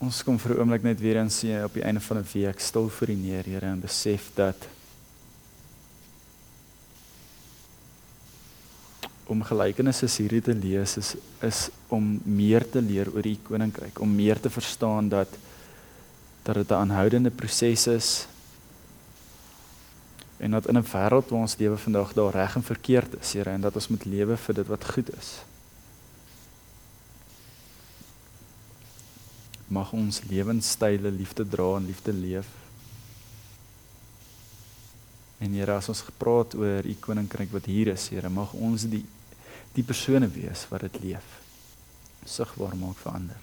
Ons 0.06 0.20
kom 0.24 0.36
vir 0.38 0.52
'n 0.54 0.60
oomblik 0.60 0.84
net 0.84 1.00
weer 1.00 1.16
in 1.18 1.32
sien 1.32 1.64
op 1.64 1.74
die 1.74 1.82
einde 1.82 2.00
van 2.00 2.18
'n 2.18 2.28
week 2.34 2.60
stil 2.60 2.90
vir 2.90 3.08
die 3.08 3.16
neer, 3.16 3.46
Here, 3.46 3.66
en 3.66 3.80
besef 3.80 4.30
dat 4.36 4.68
om 9.28 9.42
gelykenisse 9.44 10.10
hierdie 10.22 10.42
te 10.42 10.54
lees 10.54 10.98
is 10.98 11.16
is 11.46 11.70
om 11.88 12.20
meer 12.24 12.66
te 12.70 12.82
leer 12.82 13.10
oor 13.14 13.26
die 13.26 13.40
koninkryk, 13.44 14.00
om 14.00 14.16
meer 14.16 14.40
te 14.40 14.50
verstaan 14.50 15.10
dat 15.10 15.30
dat 16.46 16.56
dit 16.56 16.70
'n 16.70 16.74
aanhoudende 16.74 17.32
proses 17.32 17.88
is 17.88 18.28
en 20.38 20.52
dat 20.52 20.68
in 20.68 20.78
'n 20.78 20.84
wêreld 20.94 21.30
waar 21.30 21.42
ons 21.42 21.58
lewe 21.58 21.78
vandag 21.78 22.14
daar 22.14 22.34
reg 22.34 22.56
en 22.56 22.64
verkeerd 22.64 23.20
is, 23.20 23.34
Here, 23.34 23.50
en 23.50 23.62
dat 23.62 23.76
ons 23.76 23.88
moet 23.88 24.06
lewe 24.06 24.38
vir 24.38 24.54
dit 24.56 24.68
wat 24.68 24.86
goed 24.86 25.18
is. 25.18 25.42
Mag 29.68 29.92
ons 29.92 30.22
lewenstyle 30.30 31.12
liefde 31.12 31.48
dra 31.48 31.76
en 31.76 31.86
liefde 31.86 32.14
leef. 32.14 32.48
En 35.46 35.54
Here, 35.54 35.78
as 35.78 35.92
ons 35.94 36.02
gepraat 36.08 36.56
oor 36.58 36.86
u 36.86 36.96
koninkryk 37.00 37.52
wat 37.54 37.68
hier 37.70 37.92
is, 37.94 38.10
Here, 38.10 38.32
mag 38.34 38.54
ons 38.58 38.88
die 38.90 39.04
die 39.76 39.84
persone 39.84 40.30
wees 40.32 40.62
wat 40.72 40.86
dit 40.86 41.02
leef. 41.04 41.26
Sigbaar 42.26 42.78
maak 42.80 42.96
vir 43.02 43.12
ander. 43.12 43.42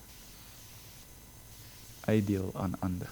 Uitdeel 2.08 2.48
aan 2.56 2.72
ander. 2.80 3.10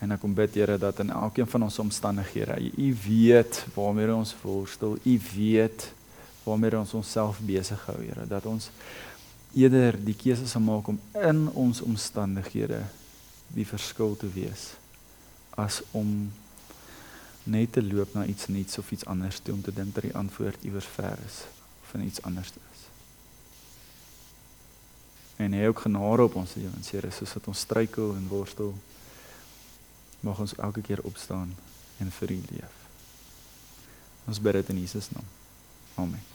En 0.00 0.16
ek 0.16 0.24
kom 0.24 0.32
bid 0.34 0.56
Here 0.56 0.78
dat 0.80 1.04
in 1.04 1.12
elkeen 1.12 1.52
van 1.52 1.68
ons 1.68 1.78
omstandighede, 1.84 2.56
U 2.80 2.88
weet 3.04 3.60
waarmee 3.76 4.10
ons 4.16 4.34
worstel, 4.42 4.96
U 5.04 5.14
weet 5.36 5.90
waarmee 6.48 6.80
ons 6.80 6.96
onsself 6.96 7.44
besig 7.44 7.86
hou, 7.92 8.00
Here, 8.00 8.26
dat 8.26 8.48
ons 8.48 8.72
eerder 9.54 10.00
die 10.00 10.16
keuse 10.18 10.48
sal 10.48 10.64
maak 10.64 10.88
om 10.90 10.98
in 11.12 11.46
ons 11.52 11.84
omstandighede 11.84 12.82
die 13.54 13.66
verskil 13.66 14.16
te 14.16 14.30
wees 14.34 14.72
as 15.54 15.82
om 15.94 16.32
net 17.44 17.72
te 17.72 17.82
loop 17.82 18.14
na 18.14 18.24
iets 18.26 18.46
nuuts 18.46 18.78
of 18.78 18.90
iets 18.90 19.06
anders 19.06 19.38
toe 19.38 19.54
om 19.54 19.62
te 19.62 19.72
dink 19.72 19.94
dat 19.94 20.06
die 20.08 20.16
antwoord 20.16 20.64
iewers 20.64 20.88
ver 20.96 21.18
is 21.26 21.44
of 21.82 21.94
in 21.94 22.06
iets 22.06 22.22
anders 22.22 22.50
is. 22.50 22.82
En 25.36 25.52
hy 25.52 25.66
ook 25.66 25.84
genade 25.86 26.22
op 26.22 26.34
ons 26.34 26.54
lewens, 26.54 26.90
Here, 26.90 27.10
soos 27.10 27.34
wat 27.34 27.46
ons 27.50 27.64
struikel 27.66 28.14
en 28.14 28.28
worstel 28.30 28.74
mag 30.24 30.38
ons 30.40 30.56
elke 30.56 30.80
keer 30.80 31.02
opstaan 31.04 31.54
en 31.98 32.12
vir 32.18 32.30
U 32.30 32.42
leef. 32.50 32.78
Ons 34.24 34.40
bid 34.40 34.52
dit 34.62 34.68
in 34.68 34.80
Jesus 34.86 35.10
naam. 35.10 35.26
Amen. 35.94 36.33